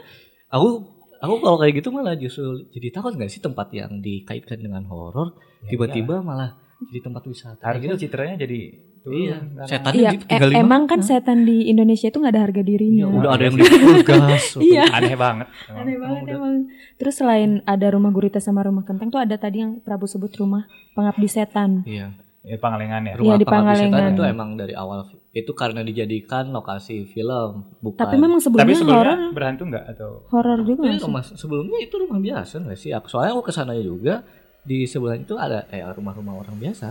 Aku 0.50 0.68
aku 1.16 1.34
kalau 1.38 1.56
kayak 1.56 1.74
gitu 1.74 1.88
malah 1.88 2.14
justru 2.14 2.44
jadi 2.68 2.88
takut 2.90 3.12
nggak 3.12 3.28
sih 3.28 3.38
tempat 3.38 3.68
yang 3.70 3.98
dikaitkan 3.98 4.58
dengan 4.58 4.84
horor 4.84 5.32
Ya, 5.60 5.70
tiba-tiba 5.70 6.20
malah 6.20 6.56
jadi 6.82 7.00
tempat 7.02 7.22
wisata. 7.24 7.60
Harusnya 7.62 7.92
gitu. 7.94 8.06
citranya 8.06 8.36
jadi. 8.38 8.60
Iya, 9.00 9.32
karena- 9.40 9.64
setan 9.66 9.92
Iya, 9.94 10.10
di- 10.10 10.20
tinggal 10.22 10.50
e- 10.50 10.56
emang 10.58 10.82
kan 10.84 11.00
setan 11.00 11.38
di 11.42 11.64
Indonesia 11.66 12.04
itu 12.06 12.20
nggak 12.20 12.32
ada 12.32 12.42
harga 12.42 12.60
dirinya. 12.60 13.00
Iya, 13.02 13.16
udah 13.18 13.30
ada 13.30 13.42
yang 13.42 13.56
dipukul 13.56 13.96
gas. 14.02 14.44
Iya. 14.58 14.82
Aneh 14.94 15.16
banget. 15.16 15.48
emang. 15.66 15.78
Aneh 15.78 15.96
banget 15.96 16.20
udah. 16.20 16.36
emang. 16.36 16.54
Terus 16.94 17.14
selain 17.14 17.50
ada 17.64 17.86
rumah 17.88 18.10
gurita 18.10 18.36
sama 18.38 18.60
rumah 18.60 18.84
kentang 18.84 19.08
tuh 19.08 19.16
ada 19.16 19.32
tadi 19.34 19.56
yang 19.58 19.80
Prabu 19.80 20.04
sebut 20.04 20.28
rumah 20.34 20.64
pengabdi 20.92 21.24
setan. 21.26 21.80
Iya. 21.82 22.12
Ya, 22.42 22.56
Pangalengan 22.56 23.00
ya. 23.02 23.12
Iya, 23.14 23.34
di 23.34 23.44
Pengabdi 23.46 23.48
Setan 23.78 23.88
Pangalengan. 23.90 24.12
itu 24.12 24.22
emang 24.26 24.48
dari 24.54 24.72
awal 24.74 25.08
itu 25.30 25.52
karena 25.52 25.80
dijadikan 25.80 26.50
lokasi 26.50 27.06
film, 27.06 27.70
bukan. 27.78 27.96
Tapi 27.96 28.16
memang 28.16 28.36
Tapi 28.36 28.44
sebelumnya 28.44 28.74
horor 28.74 28.82
sebelumnya 29.14 29.30
berhantu 29.30 29.62
nggak 29.64 29.84
atau? 29.88 30.10
horor 30.28 30.58
juga 30.60 30.80
sih? 30.90 30.98
rumah 31.00 31.22
sebelumnya 31.24 31.78
itu 31.78 31.94
rumah 31.96 32.18
biasa 32.18 32.54
nggak 32.60 32.74
sih? 32.76 32.90
Aku 32.90 33.06
soalnya 33.06 33.32
aku 33.32 33.44
ke 33.44 33.52
sana 33.52 33.72
juga 33.74 34.26
di 34.60 34.84
sebelah 34.84 35.14
itu 35.14 35.34
ada 35.34 35.70
eh 35.70 35.86
rumah-rumah 35.86 36.34
orang 36.36 36.56
biasa. 36.56 36.88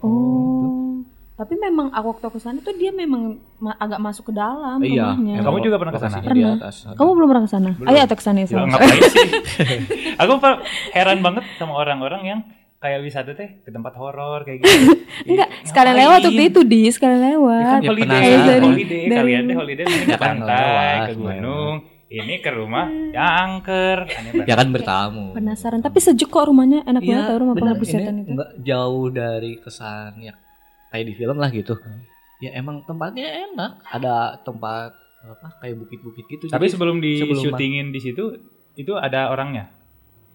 Oh. 0.00 1.02
Tapi 1.36 1.52
memang 1.54 1.92
aku 1.92 2.16
waktu 2.16 2.28
ke 2.32 2.40
sana 2.40 2.58
tuh 2.60 2.72
dia 2.72 2.88
memang 2.88 3.36
ma- 3.58 3.76
agak 3.76 4.00
masuk 4.00 4.30
ke 4.30 4.32
dalam 4.32 4.80
Iya. 4.80 5.12
rumahnya. 5.12 5.44
Kamu 5.44 5.58
juga 5.60 5.76
pernah 5.76 5.92
ke 5.92 6.00
sana? 6.00 6.16
lokasinya 6.16 6.32
di 6.32 6.40
Pernah. 6.40 6.56
atas. 6.56 6.76
Kamu 6.96 7.10
belum 7.12 7.28
pernah 7.28 7.44
ke 7.44 7.50
sana? 7.50 7.68
Ayo 7.82 8.00
atau 8.00 8.16
ke 8.16 8.24
sana 8.24 8.38
ya. 8.38 8.46
Ya, 8.48 8.64
ngapain 8.64 9.00
sih? 9.04 9.28
Aku 10.22 10.32
heran 10.94 11.18
banget 11.20 11.44
sama 11.56 11.76
orang-orang 11.76 12.22
yang 12.24 12.40
kayak 12.76 12.98
wisata 13.00 13.32
teh 13.32 13.64
ke 13.64 13.70
tempat 13.70 13.94
horor 13.96 14.44
kayak 14.44 14.60
gitu. 14.60 14.92
Enggak, 15.30 15.48
sekalian 15.64 15.96
lewat 15.96 16.20
waktu 16.22 16.44
itu 16.46 16.60
di 16.62 16.80
sekalian 16.92 17.18
Ya 17.18 17.24
kan 17.24 17.30
lewat. 17.32 17.60
Ya, 17.60 17.88
holiday, 17.88 18.04
penasaran. 18.04 18.62
holiday, 18.62 19.02
Dari- 19.02 19.16
kalian 19.16 19.42
deh 19.42 19.56
holiday 19.56 19.84
ke 19.84 19.96
Ya 19.96 20.18
kan, 20.18 20.18
pantai, 20.20 20.94
ke 21.02 21.12
gunung, 21.16 21.74
ini 22.06 22.34
ke 22.38 22.50
rumah 22.52 22.84
yang 23.10 23.30
angker. 23.42 23.98
Ya 24.44 24.54
kan 24.54 24.68
bertamu. 24.70 25.24
Penasaran, 25.32 25.80
tapi 25.80 25.98
sejuk 25.98 26.28
kok 26.28 26.46
rumahnya, 26.46 26.84
enak 26.84 27.02
Iya, 27.02 27.08
banget 27.10 27.24
tau 27.26 27.38
rumah 27.40 27.54
pengabdi 27.56 27.86
setan 27.88 28.14
itu. 28.22 28.30
Nggak 28.36 28.50
jauh 28.62 29.06
dari 29.08 29.52
kesan 29.58 30.12
ya 30.20 30.34
kayak 30.90 31.04
di 31.08 31.14
film 31.16 31.36
lah 31.36 31.50
gitu. 31.50 31.74
Hmm. 31.74 32.00
Ya 32.38 32.52
emang 32.54 32.84
tempatnya 32.84 33.26
enak. 33.48 33.80
Ada 33.88 34.44
tempat 34.44 34.92
apa 35.26 35.48
kayak 35.58 35.74
bukit-bukit 35.80 36.24
gitu. 36.28 36.44
Tapi 36.46 36.68
sebelum 36.68 37.00
di 37.00 37.18
sebelum 37.18 37.42
syutingin 37.42 37.90
di 37.90 37.98
situ 37.98 38.36
itu 38.76 38.92
ada 38.94 39.32
orangnya. 39.32 39.72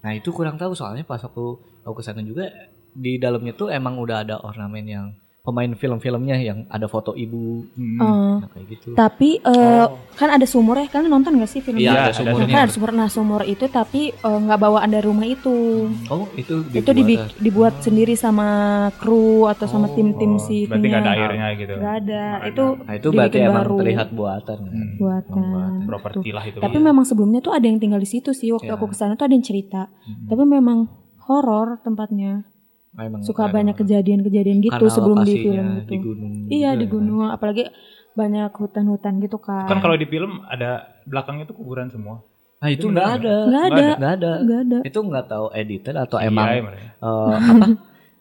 Nah 0.02 0.12
itu 0.18 0.34
kurang 0.34 0.58
tahu 0.58 0.74
soalnya 0.74 1.06
pas 1.06 1.22
aku 1.22 1.62
aku 1.86 2.02
ke 2.02 2.04
sana 2.04 2.26
juga 2.26 2.50
di 2.92 3.22
dalamnya 3.22 3.54
tuh 3.56 3.72
emang 3.72 4.02
udah 4.02 4.28
ada 4.28 4.36
ornamen 4.42 4.86
yang 4.86 5.06
pemain 5.42 5.72
film-filmnya 5.72 6.38
yang 6.38 6.60
ada 6.68 6.86
foto 6.86 7.12
ibu 7.14 7.66
Hmm. 7.72 7.98
Nah, 8.38 8.48
kayak 8.48 8.66
gitu. 8.70 8.90
tapi 8.94 9.38
eh, 9.38 9.50
Oh. 9.84 9.98
kan 10.14 10.30
ada 10.30 10.46
sumur 10.46 10.76
ya 10.76 10.86
kalian 10.86 11.10
nonton 11.10 11.34
gak 11.36 11.50
sih 11.50 11.60
filmnya 11.60 11.82
Iya, 11.82 11.92
ada 11.92 12.04
ada 12.04 12.14
sumurnya. 12.16 12.46
kan 12.48 12.62
ada 12.62 12.72
sumur 12.72 12.92
nah 12.92 13.08
sumur 13.08 13.42
itu 13.44 13.66
tapi 13.68 14.02
eh, 14.12 14.40
nggak 14.40 14.60
bawaan 14.60 14.88
dari 14.88 15.02
rumah 15.02 15.26
itu 15.26 15.90
Oh 16.08 16.30
itu 16.32 16.62
itu 16.68 16.92
dibi- 16.92 17.18
dibuat 17.36 17.74
sendiri 17.80 18.14
sama 18.14 18.48
kru 18.96 19.48
atau 19.48 19.66
sama 19.66 19.88
Oh, 19.88 19.94
tim-tim 19.94 20.32
Oh, 20.32 20.40
si 20.40 20.64
berarti 20.64 20.86
nggak 20.86 21.02
ada 21.02 21.12
airnya 21.12 21.48
gitu. 21.56 21.74
Nggak 21.76 21.96
ada 22.00 22.24
Nggak 22.32 22.48
itu 22.48 22.66
Nah 22.80 22.94
itu 22.94 23.08
berarti 23.10 23.32
dibikin 23.34 23.50
emang 23.50 23.64
baru. 23.64 23.76
terlihat 23.78 24.08
buatan. 24.12 24.58
kan? 24.60 24.70
Hmm. 24.72 24.92
buatan 24.96 25.34
Buatan. 25.34 25.72
properti 25.88 26.30
lah 26.30 26.44
itu. 26.44 26.58
tapi 26.60 26.78
Iya. 26.78 26.86
memang 26.86 27.04
sebelumnya 27.04 27.40
tuh 27.40 27.52
ada 27.52 27.66
yang 27.66 27.78
tinggal 27.78 27.98
di 27.98 28.06
situ 28.08 28.30
sih 28.32 28.50
waktu 28.52 28.68
Ya. 28.68 28.78
aku 28.78 28.86
ke 28.86 28.96
sana 28.96 29.14
tuh 29.16 29.26
ada 29.26 29.34
yang 29.34 29.42
cerita 29.42 29.90
Hmm. 30.00 30.28
tapi 30.28 30.44
memang 30.44 30.86
horor 31.24 31.80
tempatnya 31.80 32.44
Oh, 32.44 32.51
Emang 32.94 33.22
suka 33.22 33.44
ada- 33.44 33.54
banyak 33.54 33.76
kejadian-kejadian 33.76 34.58
gitu 34.60 34.74
karena 34.74 34.92
sebelum 34.92 35.18
di 35.22 35.34
film 35.38 35.68
di 35.80 35.82
itu 35.82 35.94
gunung. 36.02 36.34
iya 36.48 36.70
juga 36.70 36.76
di 36.76 36.86
kan? 36.86 36.94
gunung 36.94 37.20
apalagi 37.26 37.64
banyak 38.12 38.52
hutan-hutan 38.52 39.14
gitu 39.18 39.38
kan 39.38 39.64
Kan 39.66 39.80
kalau 39.80 39.96
di 39.96 40.04
film 40.04 40.44
ada 40.46 40.70
belakangnya 41.06 41.46
tuh 41.46 41.56
kuburan 41.56 41.88
semua. 41.88 42.20
Nah 42.60 42.68
itu 42.68 42.86
nggak 42.86 43.10
ada. 43.18 43.36
nggak 43.42 43.64
ada 43.66 43.88
Nggak 43.96 44.14
ada. 44.14 44.32
nggak 44.38 44.60
ada 44.62 44.78
Itu 44.84 45.00
nggak 45.02 45.26
tahu 45.26 45.46
editor 45.52 45.96
atau 45.98 46.18
Iya, 46.18 46.28
emang 46.28 46.48
emang. 46.52 46.76
eh, 46.76 46.88
apa? 47.50 47.68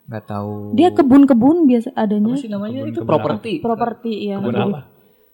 Nggak 0.06 0.24
tahu. 0.24 0.52
dia 0.72 0.88
kebun-kebun 0.90 1.56
biasa 1.66 1.88
adanya 1.92 2.30
apa 2.30 2.38
sih 2.38 2.48
namanya 2.48 2.78
Kebun- 2.80 2.90
itu 2.90 3.00
properti. 3.04 3.52
properti 3.58 4.12
ya 4.24 4.38
Kebun 4.38 4.52
Jadi, 4.52 4.62
apa? 4.64 4.80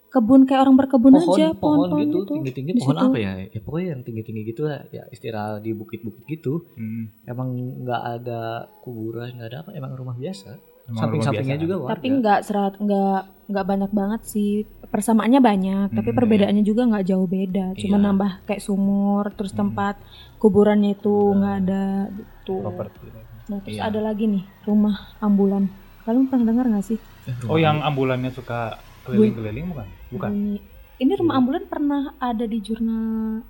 Kebun 0.07 0.43
kayak 0.43 0.61
orang 0.61 0.75
berkebun 0.77 1.13
pohon, 1.13 1.35
aja 1.35 1.45
pohon 1.51 1.59
pohon-pohon 1.83 1.99
gitu, 2.01 2.17
gitu 2.17 2.31
tinggi-tinggi 2.33 2.71
Di 2.71 2.79
pohon 2.79 2.95
situ. 2.95 3.05
apa 3.05 3.17
ya? 3.17 3.31
Ya 3.45 3.59
pokoknya 3.59 3.87
yang 3.89 4.01
tinggi-tinggi 4.01 4.41
gitu 4.45 4.61
lah, 4.63 4.81
ya 4.87 5.03
istirahat 5.07 5.59
di 5.59 5.71
bukit-bukit 5.71 6.23
gitu. 6.25 6.63
Hmm. 6.73 7.11
Emang 7.23 7.49
nggak 7.81 8.01
ada 8.15 8.41
kuburan, 8.79 9.33
nggak 9.33 9.47
ada 9.47 9.57
apa, 9.61 9.69
emang 9.71 9.91
rumah 9.93 10.15
biasa. 10.15 10.55
Samping-sampingnya 10.87 11.59
juga 11.59 11.75
warga. 11.77 11.91
tapi 11.93 12.07
nggak 12.13 12.39
serat 12.41 12.73
nggak 12.77 13.19
nggak 13.45 13.65
banyak 13.65 13.91
banget 13.91 14.21
sih 14.23 14.51
persamaannya 14.85 15.41
banyak 15.41 15.87
tapi 15.91 16.09
Hmm, 16.09 16.17
perbedaannya 16.17 16.63
juga 16.63 16.81
nggak 16.85 17.05
jauh 17.05 17.27
beda 17.27 17.75
cuma 17.75 17.95
Iya. 17.97 18.05
nambah 18.05 18.31
kayak 18.43 18.63
sumur 18.63 19.27
terus 19.35 19.51
Hmm. 19.51 19.67
tempat 19.67 19.99
kuburannya 20.37 20.95
itu 20.95 21.11
nggak 21.11 21.55
ada 21.61 21.83
gitu 22.07 22.55
properti. 22.61 23.03
nah 23.45 23.59
terus 23.59 23.75
Iya. 23.75 23.83
ada 23.85 23.99
lagi 24.01 24.25
nih 24.27 24.43
rumah 24.63 24.95
ambulan 25.19 25.67
kalian 26.03 26.23
pernah 26.25 26.45
dengar 26.45 26.65
nggak 26.69 26.85
sih 26.85 26.99
Oh 27.43 27.55
yang 27.57 27.83
ambulannya 27.83 28.31
suka 28.31 28.79
keliling-keliling 29.07 29.65
bukan? 29.67 29.87
Bukan. 30.09 30.29
Bunyi- 30.29 30.63
ini 30.97 31.11
rumah 31.13 31.35
ambulan 31.35 31.63
pernah 31.63 32.01
ada 32.17 32.43
di 32.43 32.57
jurnal 32.57 33.45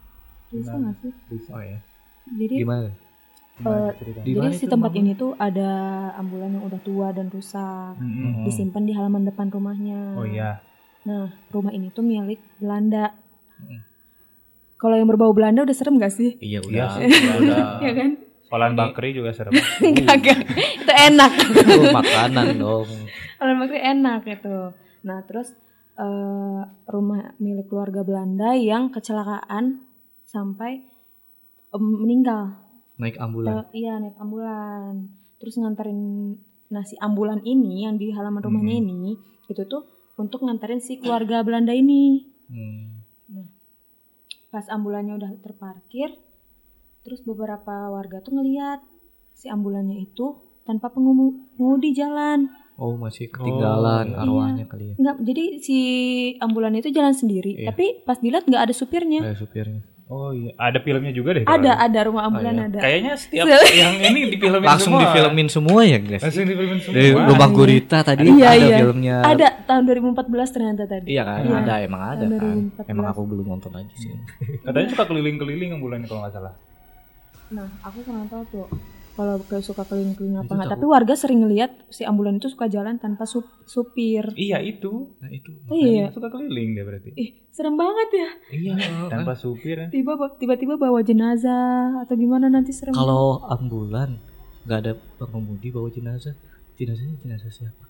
Risa 0.47 0.73
nggak 0.73 0.95
sih 0.97 1.11
Oh 1.49 1.59
ya. 1.59 1.79
jadi 2.29 2.55
Gimana? 2.59 2.87
Eh? 3.57 3.91
Di 4.21 4.31
jadi 4.33 4.53
si 4.53 4.65
tempat 4.65 4.91
rumah 4.91 5.01
ini 5.01 5.11
tuh 5.13 5.31
ada 5.33 5.69
ambulan 6.13 6.51
yang 6.51 6.63
udah 6.63 6.79
tua 6.79 7.09
dan 7.09 7.27
rusak 7.27 7.95
Hmm. 7.95 8.43
disimpan 8.43 8.83
di 8.83 8.91
halaman 8.91 9.23
depan 9.23 9.47
rumahnya 9.47 10.13
Oh 10.13 10.23
iya. 10.23 10.59
Nah, 11.03 11.31
rumah 11.47 11.71
ini 11.71 11.87
tuh 11.89 12.01
milik 12.01 12.37
Belanda. 12.57 13.15
Mm. 13.57 13.79
Kalau 14.77 14.93
yang 14.93 15.07
berbau 15.07 15.31
Belanda 15.31 15.63
udah 15.63 15.71
serem 15.71 15.95
gak 15.95 16.11
sih? 16.11 16.35
Iya 16.37 16.59
Iya 16.59 16.61
udah. 16.61 16.89
sih, 16.93 17.03
udah. 17.39 17.65
Iya 17.81 17.91
kan? 17.93 18.09
Olan 18.47 18.73
Bakri 18.73 19.09
juga 19.11 19.31
serem. 19.31 19.55
Enggak, 19.81 20.13
enggak. 20.13 20.37
Itu 20.77 20.91
enak. 20.93 21.31
Itu 21.33 21.81
makanan 21.89 22.45
dong. 22.55 22.87
Kalau 23.33 23.53
maksudnya 23.55 23.83
enak 23.89 24.21
itu. 24.25 24.57
Nah, 25.07 25.23
terus 25.23 25.55
eh, 25.95 26.61
rumah 26.85 27.33
milik 27.39 27.71
keluarga 27.71 28.03
Belanda 28.03 28.53
yang 28.53 28.91
kecelakaan 28.91 29.81
sampai 30.27 30.83
em, 31.71 31.83
meninggal. 32.03 32.53
Naik 32.99 33.17
ambulan. 33.17 33.63
Eh, 33.71 33.81
iya, 33.81 33.97
naik 33.97 34.19
ambulan. 34.19 35.07
Terus 35.39 35.55
nganterin 35.55 36.01
nasi 36.67 36.99
ambulan 36.99 37.39
ini 37.41 37.87
yang 37.87 37.95
di 37.95 38.11
halaman 38.11 38.43
rumahnya 38.43 38.75
Hmm. 38.75 38.83
ini 38.83 39.11
itu 39.47 39.63
tuh 39.63 39.87
untuk 40.19 40.43
nganterin 40.43 40.83
si 40.83 40.99
keluarga 40.99 41.39
Belanda 41.41 41.71
ini. 41.71 42.27
Hmm. 42.47 42.93
pas 44.47 44.63
ambulannya 44.71 45.19
udah 45.19 45.31
terparkir 45.43 46.07
terus 47.03 47.19
beberapa 47.21 47.91
warga 47.91 48.23
tuh 48.23 48.39
ngeliat 48.39 48.79
si 49.35 49.51
ambulannya 49.51 49.99
itu 49.99 50.39
tanpa 50.63 50.87
pengemudi 50.87 51.91
jalan 51.91 52.47
Oh 52.77 52.93
masih 52.93 53.25
ketinggalan 53.27 54.05
Oh, 54.07 54.13
iya. 54.13 54.21
arwahnya 54.21 54.65
kali 54.65 54.85
ya. 54.87 54.95
nggak 54.95 55.15
jadi 55.19 55.43
si 55.57 55.77
ambulan 56.37 56.73
itu 56.73 56.89
jalan 56.89 57.11
sendiri 57.11 57.51
Iya. 57.55 57.67
tapi 57.67 57.85
pas 58.01 58.15
dilihat 58.15 58.43
nggak 58.43 58.63
ada 58.63 58.71
supirnya 58.71 59.21
Kayak 59.23 59.39
supirnya. 59.39 59.81
Oh 60.07 60.31
iya, 60.31 60.55
ada 60.55 60.79
filmnya 60.79 61.11
juga 61.11 61.35
deh. 61.35 61.43
ada 61.43 61.51
kalau- 61.51 61.83
ada 61.83 61.99
rumah 62.01 62.23
ambulan 62.23 62.53
iya. 62.53 62.65
ada 62.65 62.79
Kayaknya 62.79 63.13
setiap 63.17 63.43
Se- 63.43 63.75
yang 63.81 63.95
ini 63.99 64.19
difilmin 64.31 64.63
Langsung 64.63 64.93
semua. 64.93 65.01
difilmin 65.03 65.47
semua 65.49 65.81
ya 65.83 65.99
guys. 65.99 66.21
Langsung 66.21 66.45
difilmin 66.45 66.79
semua. 66.79 66.95
Dari 66.95 67.09
rumah 67.11 67.27
Iya. 67.43 67.57
gurita 67.57 67.97
tadi 68.01 68.21
Iya, 68.23 68.47
ada 68.47 68.55
iya. 68.63 68.77
filmnya. 68.79 69.15
ada 69.21 69.47
tahun 69.59 69.83
2014 69.83 70.47
ternyata 70.49 70.83
tadi 70.85 71.07
Iya 71.09 71.23
kan, 71.25 71.41
Iya. 71.43 71.55
ada 71.57 71.73
emang 71.81 72.01
ada 72.05 72.23
Tahun 72.23 72.31
kan. 72.31 72.55
2014. 72.77 72.87
Emang 72.87 73.05
aku 73.09 73.21
belum 73.25 73.45
nonton 73.49 73.71
aja 73.73 73.93
sih. 73.95 74.13
Katanya 74.61 74.87
suka 74.87 75.03
keliling-keliling 75.03 75.69
ambulannya 75.73 76.05
kalau 76.05 76.21
nggak 76.23 76.35
salah. 76.35 76.53
nah 77.47 77.63
aku 77.81 77.99
kurang 78.01 78.27
tahu 78.27 78.43
tuh 78.49 78.67
kalau 79.17 79.41
kayak 79.41 79.59
suka 79.61 79.81
keliling-keliling 79.81 80.37
apa 80.37 80.51
nggak 80.51 80.69
tapi 80.71 80.85
warga 80.85 81.13
sering 81.13 81.41
ngeliat 81.41 81.73
si 81.89 82.01
ambulan 82.01 82.37
itu 82.37 82.47
suka 82.47 82.65
jalan 82.67 82.95
tanpa 82.95 83.25
sup- 83.25 83.49
supir 83.63 84.29
Iya 84.31 84.61
itu. 84.61 85.09
Nah 85.17 85.29
itu. 85.29 85.49
oh 85.63 85.73
iya 85.73 86.07
Suka 86.07 86.29
keliling 86.29 86.71
dia 86.71 86.83
berarti. 86.83 87.09
ih 87.11 87.29
serem 87.49 87.73
banget 87.73 88.09
ya 88.13 88.29
Iya. 88.53 89.09
Tanpa 89.09 89.33
supir. 89.33 89.75
ya. 89.75 89.87
tiba 89.89 90.13
tiba-tiba 90.31 90.77
bawa 90.77 91.01
jenazah 91.01 91.99
atau 91.99 92.13
gimana 92.13 92.45
nanti 92.47 92.69
serem 92.69 92.93
Kalau 92.93 93.41
ambulan 93.43 94.21
nggak 94.63 94.79
ada 94.79 94.93
pengemudi 95.17 95.67
bawa 95.67 95.89
jenazah, 95.89 96.37
jenazahnya 96.75 97.17
jenazah 97.17 97.49
siapa? 97.49 97.83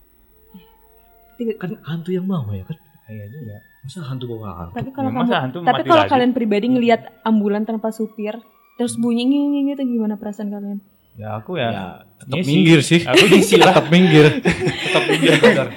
Tiba- 1.36 1.58
Kan 1.58 1.76
hantu 1.84 2.10
yang 2.10 2.26
bawa 2.26 2.50
ya 2.52 2.64
kan? 2.64 2.78
Iya 3.08 3.26
juga. 3.28 3.56
Masa 3.80 4.00
hantu 4.06 4.26
bawa 4.30 4.48
hantu? 4.62 4.74
tapi 4.76 4.90
kalau 4.92 5.10
Ya, 5.10 5.16
kamu 5.18 5.32
hantu 5.34 5.58
tapi 5.62 5.82
kalau 5.84 6.04
lagi? 6.04 6.12
kalian 6.12 6.32
pribadi 6.32 6.66
ngelihat 6.70 7.02
ambulan 7.22 7.64
tanpa 7.64 7.90
supir 7.90 8.36
terus 8.76 8.94
bunyi 8.96 9.26
gitu 9.66 9.82
gimana 9.82 10.16
perasaan 10.16 10.48
kalian 10.48 10.80
Ya 11.18 11.30
aku 11.36 11.58
ya. 11.58 11.68
Ya, 11.68 11.86
tetap 12.16 12.38
minggir 12.44 12.80
sih. 12.80 13.02
Aku 13.02 13.26
ngisi 13.28 13.58
lah. 13.58 13.74
Tetap 13.74 13.86
minggir. 13.90 14.26
Tetap 14.86 15.04
minggir 15.08 15.34
bener. 15.36 15.70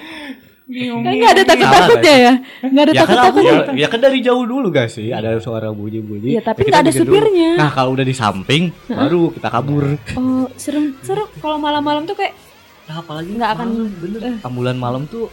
kan 0.71 1.03
nggak 1.11 1.33
ada 1.35 1.43
takut 1.45 1.67
takutnya 1.67 2.15
ya 2.15 2.33
nggak 2.63 2.85
ada 2.85 2.93
ya 2.93 2.95
kan 2.95 3.07
takut 3.11 3.19
aku 3.19 3.39
takutnya 3.43 3.75
ya 3.75 3.87
kan 3.91 3.99
dari 3.99 4.19
jauh 4.23 4.47
dulu 4.47 4.71
gak 4.71 4.87
sih 4.87 5.11
ada 5.11 5.35
suara 5.37 5.75
bunyi-bunyi. 5.75 6.31
Iya, 6.31 6.47
tapi 6.47 6.63
Ya, 6.63 6.65
kita 6.65 6.71
nggak 6.71 6.85
ada 6.85 6.93
dulu. 6.95 7.01
supirnya. 7.03 7.51
Nah 7.59 7.71
kalau 7.71 7.91
udah 7.91 8.07
di 8.07 8.15
samping 8.15 8.63
baru 8.87 9.35
kita 9.35 9.49
kabur. 9.51 9.99
oh 10.15 10.47
serem 10.55 10.95
serem 11.01 11.27
kalau 11.37 11.59
malam-malam 11.59 12.05
tuh 12.05 12.15
kayak 12.15 12.39
Nah 12.87 12.97
apalagi 12.97 13.35
Nggak 13.35 13.51
akan- 13.53 13.73
bener. 13.99 14.21
eh. 14.25 14.37
Ambulan 14.41 14.77
malam 14.77 15.03
tuh 15.07 15.27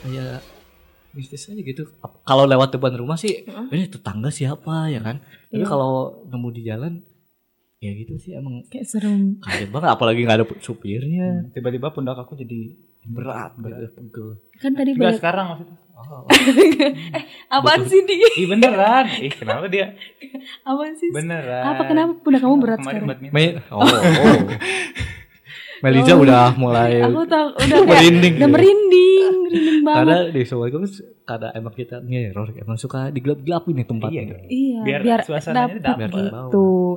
kayak 0.00 0.40
mistis 1.12 1.44
aja 1.44 1.60
gitu. 1.60 1.84
Kalau 2.22 2.44
lewat 2.44 2.72
depan 2.72 2.92
rumah 2.94 3.16
sih, 3.16 3.36
Heeh. 3.42 3.66
ini 3.70 3.84
tetangga 3.84 4.28
siapa 4.28 4.88
ya 4.88 5.00
kan. 5.02 5.20
Tapi 5.46 5.60
Iya. 5.60 5.66
kalau 5.66 5.92
nemu 6.24 6.48
di 6.50 6.62
jalan, 6.62 6.92
ya 7.80 7.96
gitu 7.96 8.12
sih 8.20 8.36
emang 8.36 8.60
kayak 8.68 8.84
serem 8.84 9.40
kaget 9.40 9.72
banget. 9.72 9.88
Apalagi 9.88 10.20
nggak 10.22 10.38
ada 10.38 10.46
supirnya. 10.60 11.48
Tiba-tiba 11.50 11.88
pundak 11.90 12.20
aku 12.20 12.36
jadi 12.36 12.76
Berat, 13.00 13.56
berat, 13.56 13.96
pegel. 13.96 14.36
kan 14.60 14.76
tadi 14.76 14.92
banyak 14.92 15.16
sekarang 15.16 15.56
maksudnya. 15.56 15.76
Oh, 15.96 16.24
apaan 17.56 17.80
sih 17.84 18.04
di 18.04 18.20
Ih 18.36 18.44
beneran. 18.44 19.08
Ih 19.16 19.32
kenapa 19.32 19.64
dia? 19.68 19.96
apaan 20.62 20.92
sih 20.92 21.08
Beneran. 21.08 21.64
apa 21.64 21.82
kenapa 21.88 22.12
pundak 22.20 22.44
kamu 22.44 22.56
berat 22.60 22.78
Kemarin 22.84 23.00
sekarang. 23.08 23.32
Me 23.32 23.44
oh, 23.72 23.80
oh. 23.80 23.88
Meliza 25.80 26.12
Oh. 26.12 26.20
udah 26.20 26.52
mulai 26.60 27.00
aku 27.00 27.24
tau 27.24 27.56
udah 27.56 27.78
kayak 27.80 27.88
merinding. 27.88 28.34
udah 28.36 28.50
merinding 28.52 29.32
merinding 29.40 29.78
banget 29.80 29.96
Karena 29.96 30.16
di 30.28 30.40
Assalamualaikum 30.44 30.82
karena 31.24 31.48
emang 31.54 31.72
kita 31.72 31.96
ngeror, 32.02 32.46
emang 32.52 32.76
suka 32.76 33.08
digelap-gelapin 33.08 33.74
nih 33.78 33.86
tempatnya. 33.88 34.20
Iya. 34.20 34.36
Iya, 34.44 34.78
Biar 34.84 35.00
biar, 35.00 35.20
suasananya 35.24 35.78
dapet 35.80 35.80
dapet. 35.80 36.08
gitu. 36.12 36.24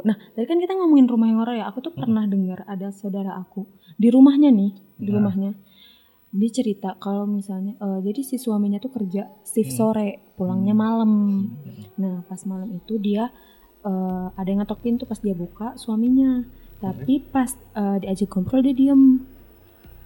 Nah, 0.02 0.18
tadi 0.34 0.46
kan 0.46 0.58
kita 0.58 0.74
ngomongin 0.74 1.06
rumah 1.06 1.28
yang 1.28 1.40
horor 1.40 1.54
ya. 1.54 1.70
Aku 1.70 1.80
tuh 1.80 1.94
pernah 1.94 2.26
dengar 2.26 2.66
ada 2.66 2.90
saudara 2.90 3.36
aku 3.36 3.70
di 3.94 4.10
rumahnya 4.10 4.50
nih, 4.50 4.72
di 4.98 5.06
Nah. 5.06 5.22
rumahnya. 5.22 5.52
Dia 6.34 6.50
cerita 6.50 6.98
kalau 6.98 7.30
misalnya, 7.30 7.78
eh, 7.78 8.00
jadi 8.02 8.26
si 8.26 8.36
suaminya 8.38 8.82
tuh 8.82 8.90
kerja 8.90 9.30
shift 9.44 9.70
Hmm. 9.70 9.78
sore, 9.78 10.10
pulangnya 10.34 10.74
malam. 10.74 11.46
Nah, 11.94 12.26
pas 12.26 12.42
malam 12.44 12.72
itu 12.72 12.98
dia 12.98 13.30
eh, 13.84 14.28
ada 14.34 14.48
yang 14.48 14.64
ngetok 14.64 14.80
pintu 14.80 15.04
pas 15.04 15.20
dia 15.20 15.36
buka 15.36 15.76
suaminya. 15.76 16.42
Tapi 16.80 17.20
pas 17.22 17.52
eh, 17.76 17.98
diajak 18.00 18.32
ngobrol 18.32 18.64
dia 18.64 18.72
diem. 18.72 19.20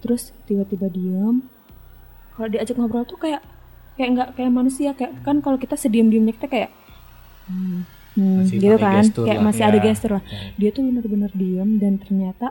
Terus 0.02 0.34
tiba-tiba 0.44 0.90
diem. 0.90 1.46
Kalau 2.34 2.48
diajak 2.48 2.74
ngobrol 2.74 3.02
tuh 3.02 3.14
kayak 3.16 3.38
kayak 3.94 4.10
nggak 4.14 4.28
kayak 4.34 4.50
manusia 4.50 4.90
kayak 4.94 5.22
kan 5.22 5.38
kalau 5.38 5.58
kita 5.58 5.74
sediam-diamnya 5.74 6.30
kita 6.32 6.46
kayak 6.46 6.70
hmm, 7.46 7.82
hmm, 8.18 8.42
Masih 8.42 8.58
gitu 8.58 8.74
kan 8.76 8.98
gestur 8.98 9.24
kayak 9.24 9.38
lah. 9.38 9.46
masih 9.46 9.62
Ya. 9.62 9.68
ada 9.68 9.78
gestur 9.80 10.10
lah 10.12 10.22
Ya. 10.24 10.38
dia 10.56 10.70
tuh 10.70 10.82
bener-bener 10.82 11.30
diem 11.32 11.70
dan 11.78 11.92
ternyata 11.96 12.46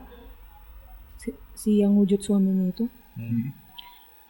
si, 1.18 1.30
si 1.54 1.72
yang 1.78 1.94
wujud 1.94 2.18
suaminya 2.18 2.66
itu 2.68 2.88
Hmm. 3.14 3.52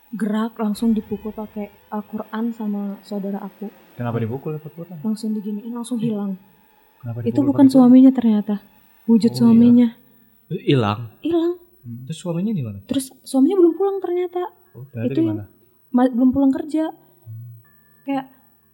gerak 0.10 0.56
langsung 0.56 0.92
dipukul 0.92 1.30
pakai 1.30 1.68
Al-Quran 1.90 2.50
sama 2.52 2.82
saudara 3.02 3.38
aku 3.40 3.68
Kenapa 3.94 4.18
dipukul 4.18 4.56
Pura? 4.58 4.96
langsung 4.98 5.32
diginiin 5.32 5.70
langsung 5.70 5.98
hilang 5.98 6.40
Kenapa 6.98 7.22
itu 7.22 7.40
bukan 7.40 7.68
suaminya 7.68 8.10
ternyata 8.10 8.64
wujud 9.06 9.30
Oh, 9.30 9.34
iya. 9.34 9.38
suaminya 9.38 9.88
Hilang. 10.50 11.12
hilang 11.20 11.54
Hmm. 11.80 12.04
Terus 12.04 12.20
suaminya 12.20 12.52
di 12.52 12.60
mana? 12.62 12.80
terus 12.84 13.12
suaminya 13.22 13.56
belum 13.58 13.74
pulang 13.74 13.98
ternyata 14.00 14.42
Ternyata 14.92 15.08
itu 15.10 15.20
yang- 15.22 15.48
belum 16.10 16.30
pulang 16.32 16.52
kerja 16.52 16.92
kayak 18.04 18.26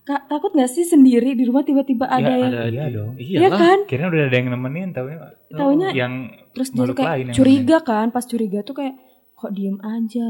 kak 0.04 0.28
takut 0.28 0.52
nggak 0.52 0.68
sih 0.68 0.84
sendiri 0.84 1.32
di 1.32 1.44
rumah 1.44 1.62
tiba-tiba 1.62 2.06
ada 2.06 2.24
Ya, 2.26 2.36
yang 2.38 2.50
ada. 2.50 2.62
Iya 2.68 2.86
dong. 2.90 3.12
Iya 3.16 3.38
Iya 3.38 3.50
kan 3.50 3.78
Kirain 3.86 4.10
udah 4.10 4.22
ada 4.24 4.36
yang 4.36 4.50
nemenin, 4.50 4.90
taunya 4.92 5.18
Taunya 5.50 5.88
yang 5.92 6.14
terus 6.52 6.70
dia 6.70 6.78
tuh 6.78 6.82
makhluk 6.86 6.98
kayak 6.98 7.10
lain 7.10 7.26
yang 7.26 7.36
curiga 7.36 7.78
kan 7.82 8.08
pas 8.10 8.24
curiga 8.24 8.60
tuh 8.62 8.76
kayak 8.76 8.96
kok 9.34 9.52
diem 9.52 9.78
aja 9.80 10.30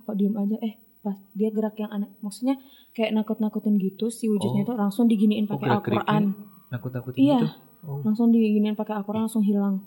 kok 0.00 0.14
diem 0.14 0.34
aja 0.34 0.56
eh 0.60 0.74
pas 1.00 1.16
dia 1.32 1.48
gerak 1.48 1.74
yang 1.76 1.90
aneh 1.90 2.10
maksudnya 2.18 2.54
kayak 2.90 3.10
nakut-nakutin 3.12 3.74
gitu 3.76 4.06
si 4.06 4.26
wujudnya 4.26 4.62
Oh. 4.62 4.68
tuh 4.68 4.76
langsung 4.76 5.04
diginiin 5.06 5.44
Oh, 5.44 5.54
pakai 5.54 5.66
gerak-geriknya 5.66 6.02
Al-Quran 6.02 6.24
Nakut-nakutin 6.68 7.18
Iya. 7.18 7.38
gitu. 7.38 7.48
Oh. 7.82 7.98
langsung 8.00 8.28
diginiin 8.28 8.74
pakai 8.74 8.94
Al-Quran 8.96 9.22
langsung 9.22 9.42
hilang 9.42 9.82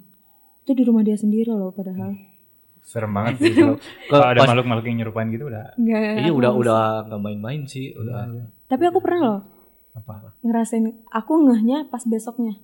itu 0.59 0.71
di 0.71 0.83
rumah 0.83 1.01
dia 1.01 1.15
sendiri 1.15 1.47
loh 1.49 1.69
padahal 1.69 2.15
serem 2.85 3.11
banget 3.11 3.33
sih 3.41 3.51
kalau 4.05 4.23
ada 4.23 4.39
pas- 4.39 4.47
makhluk-makhluk 4.47 4.85
yang 4.85 4.97
nyerupain 4.99 5.27
gitu 5.27 5.45
udah 5.45 5.73
Iya 5.75 6.29
udah 6.29 6.47
nggak 6.47 6.55
udah 6.55 6.81
nggak 7.03 7.19
main-main 7.19 7.61
sih 7.65 7.91
udah. 7.91 8.29
Iya. 8.29 8.43
tapi 8.65 8.83
aku 8.85 8.99
pernah 8.99 9.19
loh 9.19 9.39
apa? 9.93 10.37
ngerasain 10.39 10.85
aku 11.09 11.33
ngehnya 11.43 11.87
pas 11.87 12.03
besoknya 12.03 12.55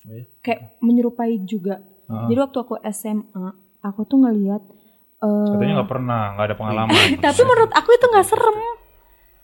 Oh, 0.00 0.14
iya? 0.14 0.24
kayak 0.40 0.78
menyerupai 0.78 1.36
juga 1.42 1.84
jadi 2.08 2.40
waktu 2.40 2.56
aku 2.56 2.74
SMA 2.88 3.46
aku 3.78 4.00
tuh 4.02 4.18
ngeliat 4.18 4.62
eh, 5.18 5.50
Katanya 5.50 5.74
nggak 5.76 5.90
pernah, 5.90 6.22
nggak 6.32 6.46
ada 6.46 6.56
pengalaman. 6.56 7.04
tapi 7.20 7.40
menurut 7.42 7.72
aku 7.72 7.90
itu 7.92 8.06
nggak 8.06 8.24
serem 8.24 8.56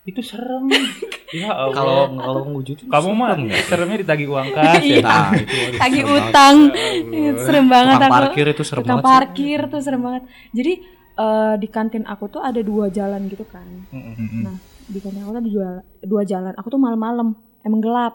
itu 0.05 0.21
serem. 0.21 0.69
ya 1.35 1.49
Allah. 1.51 1.73
Kalau 1.73 1.97
kalau 2.15 2.41
ngewujud 2.47 2.77
kamu 2.85 3.11
mah 3.11 3.33
seremnya 3.65 3.99
ditagih 4.01 4.29
uang 4.29 4.49
kas 4.55 4.79
ya. 4.79 5.01
Iya. 5.01 5.03
Nah, 5.03 5.31
itu 5.33 5.57
tagih 5.75 6.03
serem 6.03 6.13
banget. 6.13 6.29
utang 6.29 6.57
Ya 6.65 6.81
Allah. 7.25 7.41
serem 7.41 7.67
banget 7.67 7.95
Tukang 7.95 8.05
aku 8.07 8.15
parkir 8.15 8.47
itu 8.47 8.63
serem 8.63 8.81
tukang 8.81 8.95
banget. 8.95 9.09
parkir 9.09 9.61
tuh 9.67 9.81
serem 9.81 10.03
banget 10.03 10.23
jadi 10.51 10.73
eh, 11.15 11.55
di 11.57 11.69
kantin 11.69 12.05
aku 12.05 12.25
tuh 12.29 12.41
ada 12.41 12.61
dua 12.61 12.87
jalan 12.89 13.21
gitu 13.27 13.45
kan. 13.45 13.65
Mm-mm. 13.89 14.43
nah 14.43 14.57
di 14.85 14.99
kantin 14.99 15.21
aku 15.21 15.31
tuh 15.31 15.41
ada 15.41 15.51
dua, 15.51 15.69
dua 16.01 16.23
jalan 16.23 16.53
aku 16.53 16.69
tuh 16.69 16.79
malam-malam 16.79 17.33
emang 17.61 17.81
gelap 17.81 18.15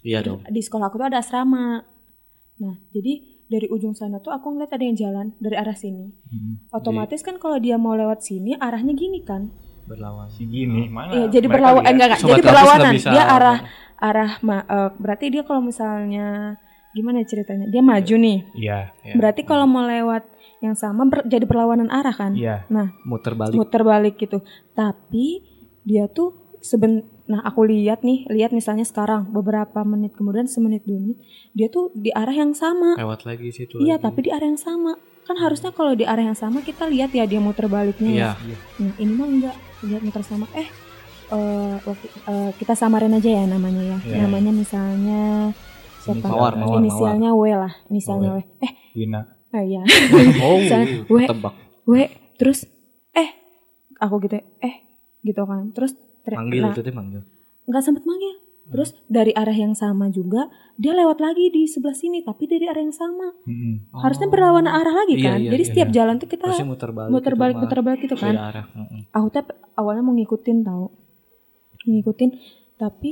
Iya 0.00 0.22
dong. 0.22 0.46
di 0.46 0.60
sekolah 0.60 0.86
aku 0.86 0.96
tuh 0.96 1.08
ada 1.08 1.18
asrama 1.18 1.82
nah 2.56 2.74
jadi 2.88 3.12
dari 3.44 3.66
ujung 3.66 3.92
sana 3.92 4.18
tuh 4.18 4.30
aku 4.30 4.50
ngeliat 4.50 4.70
ada 4.70 4.84
yang 4.84 4.94
jalan 4.94 5.26
dari 5.36 5.54
arah 5.54 5.74
sini 5.74 6.06
Mm-mm. 6.24 6.70
otomatis 6.70 7.20
kan 7.20 7.36
kalau 7.36 7.56
dia 7.56 7.74
mau 7.74 7.92
lewat 7.92 8.20
sini 8.20 8.54
arahnya 8.54 8.92
gini 8.92 9.18
kan 9.20 9.50
Berlawan. 9.88 10.26
Si 10.28 10.44
gini 10.44 10.86
mana? 10.86 11.10
Iya, 11.10 11.26
jadi 11.30 11.46
Mereka 11.46 11.56
berlawan 11.56 11.80
lihat. 11.80 11.92
enggak 11.92 12.06
enggak, 12.06 12.20
Sobat 12.20 12.30
jadi 12.30 12.42
berlawanan. 12.44 12.92
bisa. 12.92 13.08
Dia 13.10 13.24
arah 13.26 13.58
arah 13.98 14.30
ma- 14.40 14.66
eh, 14.66 14.90
berarti 14.94 15.26
dia 15.28 15.42
kalau 15.42 15.60
misalnya 15.60 16.26
gimana 16.90 17.16
ya 17.18 17.26
ceritanya? 17.26 17.66
Dia 17.66 17.82
maju 17.82 18.14
nih. 18.16 18.38
Iya, 18.54 18.78
Ya. 19.02 19.14
Berarti 19.14 19.40
kalau 19.42 19.64
mau 19.64 19.82
lewat 19.82 20.24
yang 20.58 20.74
sama 20.74 21.02
ber- 21.04 21.24
jadi 21.24 21.42
berlawanan 21.42 21.88
arah 21.88 22.12
kan? 22.12 22.32
iya. 22.32 22.66
Nah, 22.68 22.92
muter 23.02 23.32
balik. 23.32 23.54
muter 23.54 23.82
balik 23.82 24.14
gitu. 24.16 24.42
Tapi 24.72 25.42
dia 25.82 26.04
tuh 26.06 26.32
seben 26.58 27.06
nah 27.28 27.44
aku 27.44 27.68
lihat 27.68 28.00
nih, 28.00 28.24
lihat 28.32 28.56
misalnya 28.56 28.88
sekarang 28.88 29.28
beberapa 29.28 29.84
menit 29.84 30.16
kemudian 30.16 30.48
semenit 30.48 30.82
dua 30.88 30.96
menit, 30.96 31.20
dia 31.52 31.68
tuh 31.68 31.92
di 31.92 32.08
arah 32.08 32.32
yang 32.32 32.56
sama. 32.56 32.96
Lewat 32.96 33.28
lagi 33.28 33.52
situ. 33.52 33.76
Iya, 33.84 34.00
lagi. 34.00 34.04
tapi 34.08 34.18
di 34.24 34.30
arah 34.32 34.48
yang 34.48 34.56
sama. 34.56 34.96
Kan 35.28 35.36
harusnya 35.36 35.68
kalau 35.76 35.92
di 35.92 36.08
arah 36.08 36.24
yang 36.24 36.38
sama 36.38 36.64
kita 36.64 36.88
lihat 36.88 37.12
ya 37.12 37.28
dia 37.28 37.36
muter 37.36 37.68
baliknya. 37.68 38.08
ya. 38.08 38.30
Iya. 38.40 38.56
Nah, 38.80 38.94
ini 38.96 39.12
mah 39.12 39.28
enggak 39.28 39.56
lihat 39.84 40.00
muter 40.00 40.22
sama. 40.24 40.48
Eh, 40.56 40.68
eh, 41.28 41.74
waktu 41.84 42.06
eh, 42.08 42.50
kita 42.56 42.72
samarin 42.72 43.12
aja 43.12 43.28
ya 43.28 43.44
namanya 43.44 43.82
ya. 43.84 43.98
Iya. 44.08 44.16
Namanya 44.24 44.52
misalnya 44.56 45.52
siapa? 46.00 46.24
Mawar, 46.32 46.56
Mawar, 46.56 46.80
Inisialnya 46.80 47.30
W 47.36 47.44
lah, 47.52 47.72
inisialnya 47.92 48.30
W. 48.34 48.38
Eh, 48.64 48.72
Wina. 48.96 49.20
ah, 49.52 49.62
iya. 49.64 49.84
Oh, 50.44 50.56
Misalnya, 50.56 50.86
we, 51.12 51.22
tebak. 51.28 51.54
W, 51.84 51.94
terus 52.40 52.64
eh 53.12 53.28
aku 54.00 54.16
gitu, 54.24 54.40
eh 54.64 54.74
gitu 55.20 55.42
kan. 55.44 55.76
Terus 55.76 55.92
ter- 56.28 56.36
Manggil 56.36 56.60
nah, 56.60 56.70
itu 56.70 56.80
tuh 56.80 56.92
manggil. 56.92 57.22
nggak 57.64 57.82
sempet 57.82 58.04
manggil. 58.04 58.34
Terus 58.68 58.92
dari 59.08 59.32
arah 59.32 59.52
yang 59.54 59.72
sama 59.72 60.08
juga 60.08 60.44
dia 60.74 60.92
lewat 60.92 61.18
lagi 61.18 61.48
di 61.48 61.64
sebelah 61.64 61.92
sini, 61.94 62.20
tapi 62.20 62.44
dari 62.44 62.68
arah 62.68 62.78
yang 62.78 62.92
sama. 62.92 63.32
Mm-mm. 63.42 63.88
Harusnya 63.94 64.28
berlawanan 64.28 64.68
arah 64.70 64.92
lagi 64.94 65.16
Iya, 65.16 65.24
kan. 65.26 65.38
iya, 65.38 65.50
Jadi 65.50 65.62
iya, 65.62 65.70
setiap 65.72 65.88
iya. 65.88 65.94
jalan 65.94 66.14
tuh 66.16 66.28
kita 66.28 66.44
Pasti 66.46 66.62
muter 66.62 66.90
balik. 66.90 67.08
muter 67.10 67.32
gitu, 67.32 67.40
balik, 67.40 67.54
Mak. 67.54 67.62
muter 67.64 67.80
balik 67.80 68.00
gitu 68.02 68.14
kan. 68.14 68.28
Beda 68.30 68.44
arah. 68.46 68.64
Mm-mm. 68.70 69.00
aku 69.08 69.26
tuh 69.30 69.42
awalnya 69.74 70.02
mau 70.02 70.12
ngikutin 70.12 70.58
tahu 70.62 70.84
ngikutin 71.88 72.30
tapi 72.76 73.10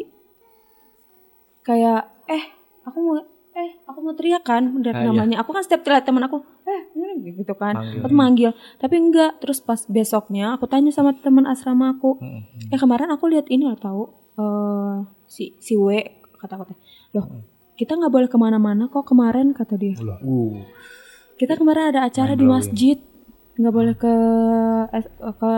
kayak 1.62 2.00
eh 2.26 2.44
aku 2.85 2.98
mau 3.00 3.16
eh 3.52 3.70
aku 3.83 3.98
mau 3.98 4.12
teriak 4.12 4.42
kan 4.42 4.62
dari 4.79 4.94
Ah, 4.94 5.02
iya. 5.02 5.09
namanya 5.09 5.37
aku 5.40 5.50
kan 5.50 5.64
setiap 5.64 5.83
teriak 5.83 6.05
teman 6.05 6.22
aku 6.22 6.38
eh 6.64 6.81
gitu 7.22 7.55
kan. 7.57 7.74
Manggil. 7.76 8.02
aku 8.05 8.14
manggil. 8.14 8.50
Tapi 8.81 8.94
enggak. 8.98 9.40
Terus 9.40 9.59
pas 9.64 9.81
besoknya 9.88 10.57
aku 10.57 10.68
tanya 10.68 10.90
sama 10.92 11.16
teman 11.16 11.48
asrama 11.48 11.96
aku. 11.96 12.20
Mm-mm. 12.20 12.72
eh 12.72 12.79
kemarin 12.81 13.09
aku 13.12 13.31
lihat 13.31 13.46
ini 13.48 13.64
loh 13.68 13.79
tahu. 13.79 14.05
Eh 14.37 14.96
si 15.26 15.57
si 15.62 15.74
W 15.76 15.96
kata 16.37 16.61
aku 16.61 16.64
teh. 16.72 16.79
Loh 17.16 17.26
kita 17.76 17.96
nggak 17.96 18.12
boleh 18.12 18.29
ke 18.29 18.38
mana-mana 18.40 18.88
kok 18.88 19.05
kemarin 19.05 19.52
kata 19.52 19.76
dia. 19.76 19.96
Uh, 20.24 20.64
kita 21.37 21.61
kemarin 21.61 21.92
ada 21.92 22.09
acara 22.09 22.33
di 22.33 22.44
Mind-blowing. 22.44 22.72
masjid. 22.72 22.98
Nggak 23.57 23.72
boleh 23.72 23.94
ke 23.96 24.14
ke 25.16 25.52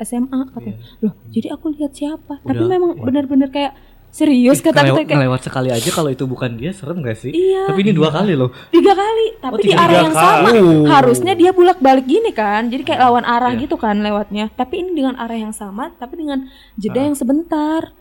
SMA 0.00 0.40
katanya 0.56 0.80
loh 1.04 1.14
jadi 1.28 1.52
aku 1.52 1.68
lihat 1.76 1.92
siapa? 1.92 2.40
Tapi. 2.40 2.64
Udah. 2.64 2.68
memang 2.72 2.96
benar-benar 2.96 3.52
kayak 3.52 3.76
serius 4.16 4.58
kata 4.58 4.80
aku 4.82 4.96
kayak 4.98 5.12
ngelewat 5.12 5.40
sekali 5.42 5.68
aja 5.68 5.88
kalau 5.88 6.08
itu 6.08 6.24
bukan 6.24 6.56
dia 6.56 6.72
serem 6.72 6.98
gak 6.98 7.18
sih? 7.18 7.28
iya 7.28 7.68
Tapi 7.68 7.80
ini 7.80 7.92
dua 7.92 8.08
kali 8.08 8.32
loh. 8.32 8.48
tiga 8.68 8.92
kali 8.92 9.26
tapi 9.36 9.52
Oh, 9.52 9.58
di 9.58 9.68
tiga 9.68 9.80
arah 9.82 9.96
yang 10.00 10.10
kali. 10.10 10.24
sama 10.24 10.48
Oh. 10.56 10.84
harusnya 10.86 11.32
dia 11.32 11.50
bulak 11.50 11.78
balik 11.78 12.06
gini 12.06 12.32
kan 12.32 12.66
jadi 12.66 12.80
kayak 12.82 13.00
lawan 13.02 13.22
arah 13.22 13.52
Iya. 13.52 13.60
gitu 13.60 13.76
kan 13.76 13.96
lewatnya 13.98 14.48
tapi 14.50 14.80
ini 14.80 14.90
dengan 14.94 15.14
arah 15.16 15.36
yang 15.36 15.52
sama 15.52 15.92
tapi 15.94 16.16
dengan 16.16 16.48
jeda 16.74 16.96
Ah. 16.96 17.04
yang 17.04 17.14
sebentar 17.14 17.92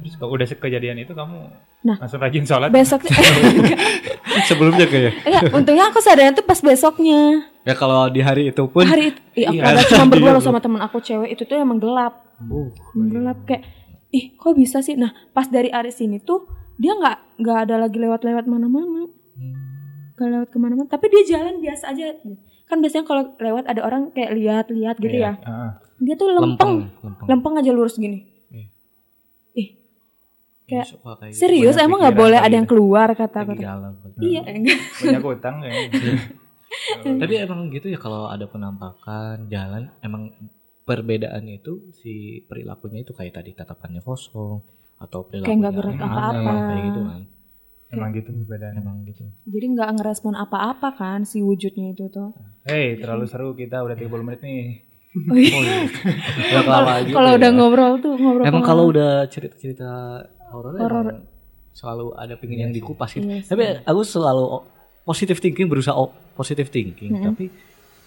Terus 0.00 0.16
kalau 0.16 0.32
udah 0.32 0.46
kejadian 0.48 0.96
itu 0.98 1.12
kamu 1.12 1.38
Nah. 1.80 1.96
langsung 1.96 2.18
rajin 2.18 2.44
sholat. 2.44 2.68
besoknya 2.68 3.08
Sebelumnya 4.42 4.84
kayak. 4.84 5.12
enggak 5.22 5.42
untungnya 5.50 5.84
aku 5.86 5.98
sadarnya 5.98 6.32
tuh 6.34 6.44
pas 6.44 6.58
besoknya 6.58 7.46
Ya 7.60 7.72
kalau 7.74 8.04
di 8.06 8.20
hari 8.20 8.48
itu 8.48 8.62
pun. 8.66 8.82
hari 8.82 9.12
itu 9.12 9.20
iya, 9.34 9.48
aku 9.48 9.60
Iya. 9.78 9.88
cuma 9.90 10.04
berdua 10.06 10.26
Iya, 10.26 10.34
loh 10.34 10.42
sama 10.42 10.58
teman 10.58 10.80
aku 10.80 10.98
cewek 10.98 11.30
itu 11.30 11.42
tuh 11.42 11.56
emang 11.56 11.78
gelap 11.78 12.26
Uh, 12.40 12.72
gelap 12.94 13.36
kayak 13.44 13.68
ih 14.10 14.34
kok 14.34 14.54
bisa 14.54 14.80
sih 14.80 14.94
nah 14.94 15.14
pas 15.30 15.46
dari 15.46 15.70
arah 15.70 15.90
sini 15.90 16.18
tuh 16.18 16.46
dia 16.76 16.96
nggak 16.96 17.40
nggak 17.40 17.58
ada 17.68 17.74
lagi 17.78 17.98
lewat-lewat 18.00 18.44
mana-mana 18.44 19.06
hmm. 19.06 20.14
nggak 20.16 20.28
lewat 20.28 20.48
ke 20.50 20.58
mana-mana 20.58 20.88
tapi 20.88 21.06
dia 21.08 21.38
jalan 21.38 21.62
biasa 21.62 21.94
aja 21.94 22.16
kan 22.66 22.78
biasanya 22.78 23.04
kalau 23.04 23.22
lewat 23.36 23.64
ada 23.66 23.80
orang 23.82 24.10
kayak 24.10 24.30
lihat-lihat 24.34 24.96
gitu 24.98 25.16
Iya. 25.18 25.34
ya 25.38 25.46
Heeh. 25.46 25.70
dia 26.00 26.14
tuh 26.16 26.30
lempeng 26.30 26.86
lempeng. 27.02 27.26
lempeng 27.28 27.54
aja 27.58 27.70
lurus 27.70 27.98
gini 27.98 28.26
Iya. 28.50 28.66
ih 29.54 29.68
kayak 30.66 30.86
kayak 30.86 31.30
gitu. 31.30 31.38
serius 31.38 31.76
emang 31.78 31.98
nggak 32.02 32.16
boleh 32.18 32.38
ada 32.38 32.54
yang 32.54 32.66
gitu. 32.66 32.78
keluar 32.78 33.08
kata 33.14 33.42
kata 33.42 33.62
iya 34.22 34.42
enggak 34.46 34.78
Banyak 35.02 35.24
utang 35.24 35.56
kayaknya. 35.62 36.14
Tapi 37.20 37.34
emang 37.34 37.66
gitu 37.74 37.90
ya 37.90 37.98
kalau 37.98 38.30
ada 38.30 38.46
penampakan 38.46 39.50
jalan 39.50 39.90
emang 40.06 40.30
perbedaannya 40.90 41.54
itu 41.56 41.72
si 41.94 42.12
perilakunya 42.42 43.00
itu 43.00 43.14
kayak 43.14 43.38
tadi 43.38 43.54
tatapannya 43.54 44.02
kosong 44.02 44.58
atau 44.98 45.22
perilakunya 45.22 45.46
Kayak 45.46 45.58
nggak 45.62 45.74
gerak 45.78 45.94
apa-apa. 45.96 46.52
kayak 46.66 46.82
gitu 46.84 47.00
kan. 47.06 47.22
Emang 47.90 48.10
gitu 48.10 48.28
perbedaannya. 48.32 48.80
Emang 48.82 48.96
gitu. 49.02 49.22
jadi 49.46 49.66
nggak 49.70 49.90
ngerespon 49.94 50.34
apa-apa 50.34 50.88
kan 50.92 51.22
si 51.22 51.38
wujudnya 51.40 51.90
itu 51.90 52.06
tuh 52.06 52.34
Hei, 52.62 52.98
terlalu 52.98 53.24
seru 53.24 53.54
kita 53.54 53.80
udah 53.80 53.94
30 53.94 54.10
menit 54.20 54.42
nih. 54.42 54.64
Oh, 55.10 55.34
iya. 55.34 55.50
Oh, 55.50 55.62
iya. 55.62 55.78
Udah 56.50 56.62
kelamaan 56.62 57.00
gitu 57.02 57.14
kalau 57.14 57.30
ya. 57.30 57.38
udah 57.38 57.50
ngobrol 57.50 57.92
tuh 57.98 58.14
ngobrol 58.14 58.44
Emang 58.46 58.62
kalau 58.62 58.84
udah 58.90 59.26
cerita-cerita 59.26 59.90
horor 60.50 61.18
selalu 61.70 62.06
ada 62.14 62.34
pingin 62.34 62.58
yang 62.66 62.72
dikupas 62.72 63.14
gitu. 63.14 63.24
Iya 63.24 63.42
sih. 63.42 63.50
Tapi 63.50 63.82
aku 63.82 64.00
selalu 64.02 64.44
positive 65.02 65.38
thinking 65.38 65.66
berusaha 65.66 65.96
positive 66.36 66.68
thinking, 66.68 67.10
Mm-mm. 67.10 67.26
tapi 67.26 67.44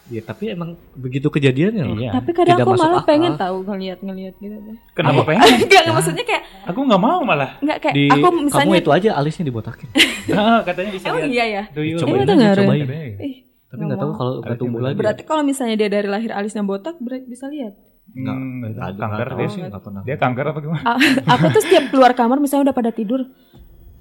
ya 0.06 0.20
tapi 0.20 0.52
emang 0.52 0.70
begitu 0.94 1.28
kejadiannya 1.28 1.84
loh. 1.86 1.96
Iya. 1.96 2.12
tapi 2.14 2.32
kadang 2.32 2.56
Tidak 2.56 2.66
aku 2.66 2.76
malah 2.76 3.00
akal. 3.00 3.08
pengen 3.08 3.34
tahu 3.34 3.58
ngeliat 3.64 4.00
ngeliat 4.00 4.36
gitu 4.38 4.52
deh 4.58 4.78
Kenapa 4.92 5.16
Apa? 5.18 5.28
pengen? 5.30 5.42
Enggak, 5.64 5.82
enggak 5.82 5.96
maksudnya 5.96 6.26
kayak 6.26 6.44
Aku 6.66 6.80
nggak 6.82 7.02
mau 7.02 7.20
malah. 7.22 7.52
enggak 7.58 7.78
kayak 7.80 7.94
Di 7.94 8.04
aku 8.10 8.20
kamu 8.22 8.40
misalnya 8.44 8.76
itu 8.78 8.92
aja 8.92 9.10
alisnya 9.14 9.46
dibotakin. 9.46 9.88
Ah, 10.34 10.60
katanya 10.62 10.90
bisa 10.92 11.06
Emang 11.06 11.20
lihat. 11.22 11.32
iya 11.32 11.46
ya? 11.46 11.64
Do 11.70 11.82
you 11.82 11.96
Cobain 11.98 12.20
itu 12.22 12.34
aja, 12.34 12.52
cobain. 12.58 12.88
Ih, 13.18 13.36
Tapi 13.66 13.82
nggak 13.82 14.00
tahu 14.00 14.12
kalau 14.14 14.32
nggak 14.40 14.58
tumbuh 14.58 14.80
lagi. 14.82 14.96
Berarti 14.96 15.22
kalau 15.24 15.42
misalnya 15.42 15.76
dia 15.76 15.90
dari 15.90 16.08
lahir 16.08 16.32
alisnya 16.32 16.62
botak 16.62 16.96
berarti 16.98 17.24
bisa 17.26 17.48
lihat. 17.48 17.74
Nggak, 18.06 18.32
Hmm, 18.34 18.52
nggak 18.60 18.70
tahu. 18.70 18.84
nggak- 18.84 19.00
kanker 19.02 19.24
nggak 19.26 19.40
dia 19.40 19.48
sih. 19.50 19.62
nggak 19.64 19.82
pernah. 19.82 20.02
Dia 20.04 20.16
kanker 20.18 20.46
apa 20.46 20.60
gimana? 20.60 20.84
Aku 21.30 21.46
tuh 21.50 21.62
setiap 21.62 21.84
keluar 21.90 22.12
kamar 22.12 22.38
misalnya 22.38 22.64
udah 22.66 22.76
pada 22.76 22.92
tidur 22.92 23.24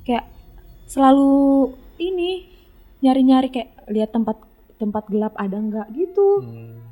kayak 0.02 0.26
selalu 0.84 1.30
ini 1.96 2.50
nyari-nyari 2.98 3.48
kayak 3.48 3.70
lihat 3.88 4.10
tempat 4.10 4.36
tempat 4.82 5.06
gelap 5.06 5.34
ada 5.36 5.54
nggak 5.54 5.86
gitu. 5.92 6.28
Hmm. 6.40 6.82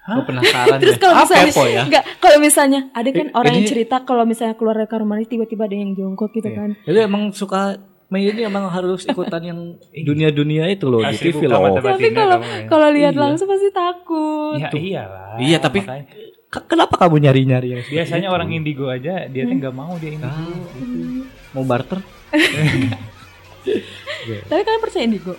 Hah? 0.00 0.22
Penasaran 0.22 0.78
Terus 0.82 0.94
deh. 0.94 1.00
kalau 1.00 1.14
Apa 1.14 1.24
misalnya 1.26 1.50
kepo 1.50 1.64
ya? 1.66 1.82
enggak 1.84 2.04
kalau 2.16 2.38
misalnya 2.38 2.80
ada 2.90 3.10
kan 3.10 3.26
Eh, 3.26 3.34
orang 3.34 3.52
yang 3.52 3.60
ini- 3.60 3.70
cerita 3.70 3.96
kalau 4.00 4.24
misalnya 4.24 4.54
keluar 4.54 4.74
dari 4.74 4.88
kamar 4.88 5.04
mandi 5.04 5.26
tiba-tiba 5.26 5.62
ada 5.62 5.76
yang 5.76 5.92
jongkok 5.92 6.30
gitu 6.30 6.46
Iya. 6.46 6.56
kan. 6.56 6.70
Jadi 6.80 6.98
emang 7.00 7.22
suka 7.32 7.60
Mei 8.08 8.26
ini 8.26 8.42
emang 8.42 8.66
harus 8.66 9.04
ikutan 9.04 9.38
yang 9.40 9.58
dunia-dunia 10.08 10.66
itu 10.68 10.86
loh 10.86 10.98
di 11.00 11.14
Asli 11.14 11.30
TV 11.30 11.46
loh. 11.46 11.62
Tapi 11.74 12.10
kalau 12.10 12.38
ya. 12.38 12.66
kalau 12.66 12.88
lihat 12.88 13.12
Iya. 13.12 13.20
langsung 13.20 13.46
pasti 13.46 13.70
takut. 13.70 14.58
Ya 14.58 14.70
iyalah. 14.70 15.36
Iya, 15.36 15.58
tapi 15.58 15.78
makanya. 15.80 16.06
Kenapa 16.50 16.98
kamu 16.98 17.16
nyari-nyari 17.20 17.68
yang 17.68 17.78
seperti 17.78 17.94
biasanya 17.94 18.26
itu? 18.26 18.34
orang 18.34 18.48
indigo 18.50 18.90
aja 18.90 19.22
dia 19.24 19.46
tuh 19.46 19.54
nggak 19.54 19.70
mau 19.72 19.94
dia 19.94 20.10
indigo. 20.10 20.26
Ah. 20.26 20.42
gitu. 20.74 20.98
mau 21.50 21.62
barter? 21.62 21.98
Tapi 24.42 24.60
kalian 24.60 24.80
percaya 24.80 25.04
indigo? 25.04 25.34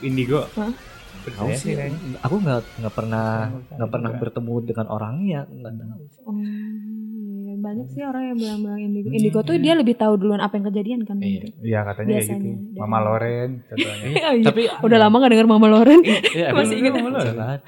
Indigo. 0.00 0.40
Hah? 0.52 0.72
Percaya 1.20 1.54
sih 1.54 1.72
kayaknya. 1.72 2.18
aku 2.18 2.34
nggak 2.36 2.60
nggak 2.76 2.94
pernah 2.94 3.26
Nggak 3.46 3.76
nggak 3.76 3.90
pernah 3.90 4.10
juga. 4.10 4.20
bertemu 4.20 4.54
dengan 4.64 4.86
orangnya 4.88 5.40
nggak 5.46 5.72
tahu. 5.74 6.00
Iya. 6.32 7.54
banyak 7.60 7.86
sih 7.88 8.00
orang 8.00 8.22
yang 8.24 8.38
bilang-bilang 8.38 8.80
indigo. 8.80 9.08
Indigo 9.10 9.40
tuh 9.42 9.56
dia 9.56 9.74
lebih 9.74 9.92
tahu 9.92 10.16
duluan 10.16 10.38
apa 10.38 10.54
yang 10.54 10.66
kejadian 10.66 11.00
kan. 11.02 11.20
Iya. 11.20 11.44
Iya 11.60 11.78
katanya 11.84 12.08
kayak 12.14 12.24
gitu. 12.24 12.32
Biasanya. 12.40 12.78
Mama 12.78 12.98
Loren 13.00 13.50
contohnya. 13.62 14.06
Oh, 14.22 14.34
iya. 14.38 14.44
Tapi 14.48 14.62
udah 14.80 14.98
lama 14.98 15.16
gak 15.18 15.30
denger 15.30 15.46
Mama 15.46 15.66
Loren. 15.68 16.00
ya, 16.30 16.46
Masih 16.56 16.76
ingat 16.78 16.92
emang 16.94 17.12
Jangan. 17.14 17.58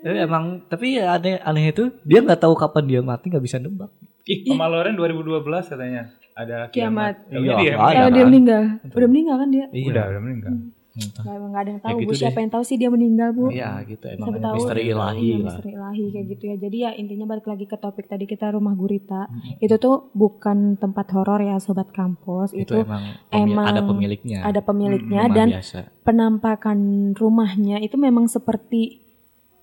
Tapi 0.00 0.16
emang 0.18 0.44
tapi 0.66 0.86
ya 0.94 1.14
aneh 1.14 1.36
aneh 1.38 1.64
itu 1.68 1.84
dia 2.02 2.20
nggak 2.20 2.36
tahu 2.38 2.52
kapan 2.54 2.84
dia 2.86 3.00
mati 3.00 3.28
nggak 3.28 3.40
bisa 3.40 3.56
nebak. 3.56 3.88
Ih, 4.22 4.44
Mama 4.46 4.68
Loren 4.68 4.92
2012 4.94 5.40
katanya 5.66 6.02
ada 6.32 6.68
Kiamat. 6.68 7.24
kiamat. 7.24 7.32
Iya, 7.32 7.52
Iya, 7.54 7.74
dia. 7.76 8.04
dia 8.06 8.12
kan? 8.14 8.26
meninggal, 8.26 8.62
udah 8.86 9.08
meninggal 9.08 9.36
kan 9.36 9.48
dia? 9.50 9.66
Iya. 9.70 9.88
Udah, 9.88 10.04
udah 10.06 10.20
meninggal. 10.20 10.52
Entah. 10.52 10.79
Gak, 10.90 11.22
gak 11.22 11.30
ada 11.56 11.68
yang 11.68 11.78
Ya 11.78 11.84
tahu 11.84 11.96
bu. 11.96 12.02
gitu 12.02 12.12
Siapa 12.16 12.32
deh. 12.32 12.40
yang 12.40 12.50
tahu 12.50 12.62
sih 12.62 12.76
dia 12.76 12.88
meninggal 12.88 13.28
bu? 13.30 13.46
Iya 13.48 13.70
gitu 13.84 14.04
emang 14.06 14.34
tahu. 14.36 14.54
misteri 14.56 14.82
ilahi 14.84 15.28
lah. 15.30 15.38
misteri 15.46 15.70
ilahi 15.72 16.04
kayak 16.10 16.26
gitu 16.28 16.44
ya. 16.44 16.56
Jadi 16.58 16.76
ya 16.78 16.90
intinya 16.92 17.26
balik 17.26 17.46
lagi 17.46 17.64
ke 17.64 17.76
topik 17.76 18.06
tadi 18.06 18.24
kita 18.24 18.50
rumah 18.50 18.74
gurita. 18.74 19.22
Hmm. 19.24 19.54
Itu 19.58 19.74
tuh 19.76 20.10
bukan 20.12 20.58
tempat 20.76 21.06
horor 21.10 21.38
ya 21.40 21.56
sobat 21.56 21.90
kampus. 21.90 22.50
Itu, 22.52 22.74
Itu, 22.74 22.74
emang, 22.82 23.02
pemi- 23.28 23.52
emang 23.52 23.66
ada 23.68 23.80
pemiliknya. 23.82 24.38
ada 24.42 24.60
pemiliknya 24.60 25.20
Rumah 25.22 25.36
dan 25.36 25.48
biasa. 25.52 25.78
penampakan 26.02 26.78
rumahnya 27.12 27.78
itu 27.78 27.94
memang 27.96 28.26
seperti 28.26 28.98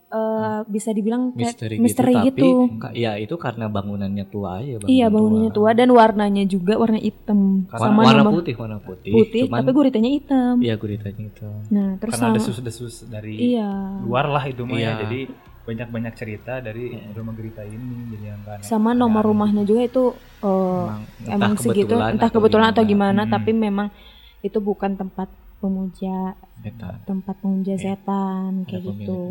eh, 0.08 0.60
bisa 0.66 0.90
dibilang 0.90 1.32
kayak 1.32 1.52
misteri, 1.52 1.76
misteri 1.78 2.14
gitu, 2.24 2.32
gitu. 2.32 2.50
tapi 2.80 2.96
ya 2.96 3.16
itu 3.16 3.36
karena 3.36 3.68
bangunannya 3.68 4.26
tua 4.26 4.60
aja 4.60 4.80
Iya 4.84 5.08
bangunannya 5.08 5.52
tua 5.52 5.72
dan 5.72 5.92
warnanya 5.92 6.44
juga 6.44 6.76
warna 6.76 6.96
hitam 6.98 7.68
warna, 7.68 7.80
sama 7.82 8.00
warna 8.02 8.24
putih 8.32 8.56
warna 8.56 8.80
putih, 8.80 9.12
putih, 9.12 9.42
cuman 9.46 9.60
tapi 9.60 9.72
guritanya 9.72 10.10
hitam. 10.10 10.56
iya 10.60 10.76
guritanya 10.76 11.24
itu 11.26 11.48
Nah 11.70 11.88
terus 11.98 12.14
Karena 12.14 12.26
ada 12.26 12.32
sama 12.34 12.38
desus-desus 12.40 12.94
dari 13.06 13.34
iya 13.52 13.68
luar 14.00 14.26
lah 14.28 14.44
itu 14.44 14.64
mah 14.64 14.76
Iya. 14.76 14.88
ya. 14.88 15.02
Jadi 15.04 15.20
banyak-banyak 15.68 16.14
cerita 16.16 16.64
dari 16.64 16.86
rumah 17.12 17.36
gerita 17.36 17.60
ini 17.62 18.08
jadi 18.10 18.26
yang 18.32 18.42
kan. 18.42 18.64
sama 18.64 18.96
nomor 18.96 19.20
rumahnya 19.22 19.68
juga 19.68 19.84
itu 19.84 20.04
eh, 20.40 20.86
emang, 20.88 21.02
emang 21.28 21.54
segitu 21.60 21.94
entah 21.94 22.32
kebetulan 22.32 22.72
atau 22.72 22.82
gimana 22.82 23.28
Hmm. 23.28 23.34
tapi 23.34 23.52
memang 23.52 23.92
itu 24.40 24.56
bukan 24.58 24.96
tempat 24.96 25.28
pemuja 25.58 26.34
Eta. 26.60 27.02
tempat 27.04 27.36
pemuja 27.38 27.74
setan 27.76 28.64
kayak 28.64 28.84
gitu 28.84 29.22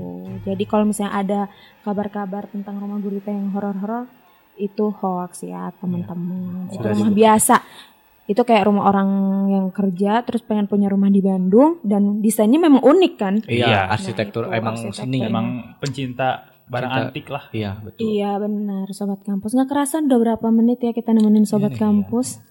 jadi 0.43 0.62
kalau 0.65 0.85
misalnya 0.85 1.15
ada 1.15 1.41
kabar-kabar 1.81 2.47
tentang 2.47 2.77
rumah 2.77 2.97
gurita 2.97 3.29
yang 3.29 3.51
horor-horor 3.51 4.11
itu 4.57 4.89
hoax 4.91 5.43
ya 5.43 5.69
teman-teman 5.77 6.67
itu 6.67 6.77
Sudah 6.77 6.91
rumah 6.93 7.12
biasa 7.12 7.57
itu 8.27 8.43
kayak 8.43 8.67
rumah 8.67 8.89
orang 8.89 9.09
yang 9.49 9.67
kerja 9.71 10.19
terus 10.21 10.43
pengen 10.43 10.67
punya 10.67 10.89
rumah 10.89 11.07
di 11.07 11.21
Bandung 11.21 11.79
dan 11.81 12.19
desainnya 12.19 12.59
memang 12.59 12.83
unik 12.83 13.15
kan 13.15 13.35
iya 13.47 13.67
Iya. 13.69 13.81
arsitektur 13.89 14.43
Nah, 14.43 14.51
itu 14.51 14.59
emang 14.59 14.75
arsitektur. 14.75 14.99
sini 15.01 15.19
Emang 15.23 15.47
pencinta 15.79 16.29
barang 16.67 16.91
Cinta. 16.91 17.03
antik 17.07 17.27
lah. 17.29 17.45
iya 17.53 17.79
betul 17.79 18.03
Iya 18.03 18.31
benar 18.37 18.87
sobat 18.91 19.23
kampus 19.23 19.55
nggak 19.55 19.69
kerasa 19.69 20.03
udah 20.03 20.19
berapa 20.19 20.47
menit 20.51 20.79
ya 20.81 20.91
kita 20.91 21.12
nemenin 21.12 21.45
sobat 21.45 21.71
Iya, 21.73 21.87
kampus. 21.87 22.43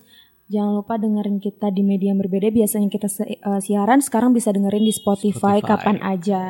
Jangan 0.45 0.73
lupa 0.75 0.95
dengerin 0.95 1.37
kita 1.37 1.69
di 1.69 1.81
media 1.81 2.13
yang 2.13 2.21
berbeda. 2.21 2.49
Biasanya 2.49 2.85
kita 2.87 3.07
se- 3.07 3.25
eh, 3.35 3.59
siaran 3.59 3.97
sekarang 3.97 4.29
bisa 4.29 4.49
dengerin 4.49 4.81
di 4.81 4.93
Spotify, 4.93 5.57
Spotify. 5.57 5.69
kapan 5.73 5.97
aja. 5.99 6.41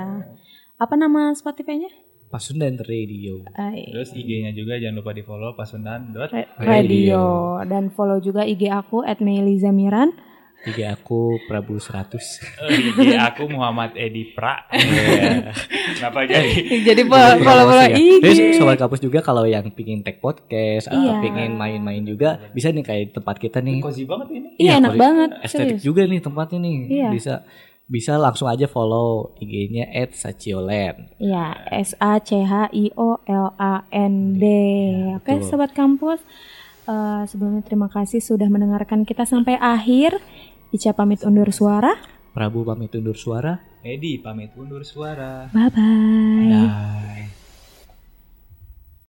Apa 0.76 0.94
nama 0.94 1.32
Spotify-nya? 1.32 1.88
Pasundan 2.26 2.76
Radio 2.82 3.48
Eh, 3.48 3.96
Terus 3.96 4.12
IG-nya 4.12 4.52
juga 4.52 4.76
jangan 4.76 5.00
lupa 5.00 5.16
di 5.16 5.24
follow 5.24 5.56
pasundan. 5.56 6.12
Radio 6.60 7.24
dan 7.64 7.88
follow 7.90 8.20
juga 8.20 8.44
IG 8.44 8.68
aku 8.68 9.08
@meilizamiran. 9.18 10.12
Tiga 10.64 10.94
aku 10.94 11.36
Prabu 11.44 11.76
100 11.76 12.16
IG 12.64 13.14
aku 13.14 13.46
Muhammad 13.48 13.94
Edi 13.94 14.32
Pra. 14.32 14.66
Kenapa 15.92 16.24
jadi? 16.24 16.50
Jadi 16.82 16.82
Jadi 16.86 17.02
follow 17.04 17.36
follow 17.38 17.66
promosi 17.68 17.84
ya. 17.84 17.88
IG. 17.92 18.22
Jadi 18.22 18.42
sobat 18.56 18.78
kampus 18.78 19.00
juga 19.00 19.20
kalau 19.20 19.44
yang 19.44 19.68
pingin 19.70 20.00
tag 20.00 20.18
podcast 20.18 20.88
atau 20.88 20.98
Iya. 20.98 21.22
pingin 21.22 21.54
main-main 21.54 22.02
juga 22.02 22.40
bisa 22.50 22.70
nih 22.70 22.82
kayak 22.82 23.14
tempat 23.14 23.36
kita 23.38 23.60
nih 23.60 23.78
Cozy 23.80 24.04
banget 24.04 24.28
ini. 24.32 24.50
Iya 24.58 24.80
enak 24.80 24.92
kalau 24.92 25.02
banget. 25.02 25.30
estetik 25.42 25.68
Serius. 25.76 25.84
juga 25.84 26.02
nih 26.04 26.20
tempatnya 26.20 26.60
nih 26.60 26.78
Iya. 26.88 27.10
bisa 27.12 27.34
bisa 27.86 28.18
langsung 28.18 28.50
aja 28.50 28.66
follow 28.66 29.38
IG-nya 29.38 29.86
@sacioland 30.10 31.14
Ya, 31.16 31.54
S 31.70 31.94
A 31.96 32.18
C 32.18 32.42
H 32.42 32.74
I 32.74 32.90
O 32.96 33.22
L 33.22 33.54
A 33.56 33.86
N 33.88 34.34
D. 34.34 34.46
Oke, 35.16 35.46
sobat 35.46 35.70
kampus. 35.72 36.18
Eh, 36.86 37.24
sebelumnya 37.28 37.66
terima 37.66 37.90
kasih 37.90 38.22
sudah 38.22 38.48
mendengarkan 38.50 39.04
kita 39.04 39.26
sampai 39.26 39.58
akhir. 39.58 40.18
Ica 40.74 40.94
pamit 40.94 41.22
undur 41.26 41.50
suara. 41.54 41.94
Prabu 42.36 42.68
pamit 42.68 42.92
undur 42.92 43.16
suara 43.16 43.76
Edi 43.86 44.18
pamit 44.18 44.50
undur 44.58 44.82
suara. 44.82 45.46
Bye 45.54 45.70
bye. 45.70 46.50
Dah. 46.50 47.35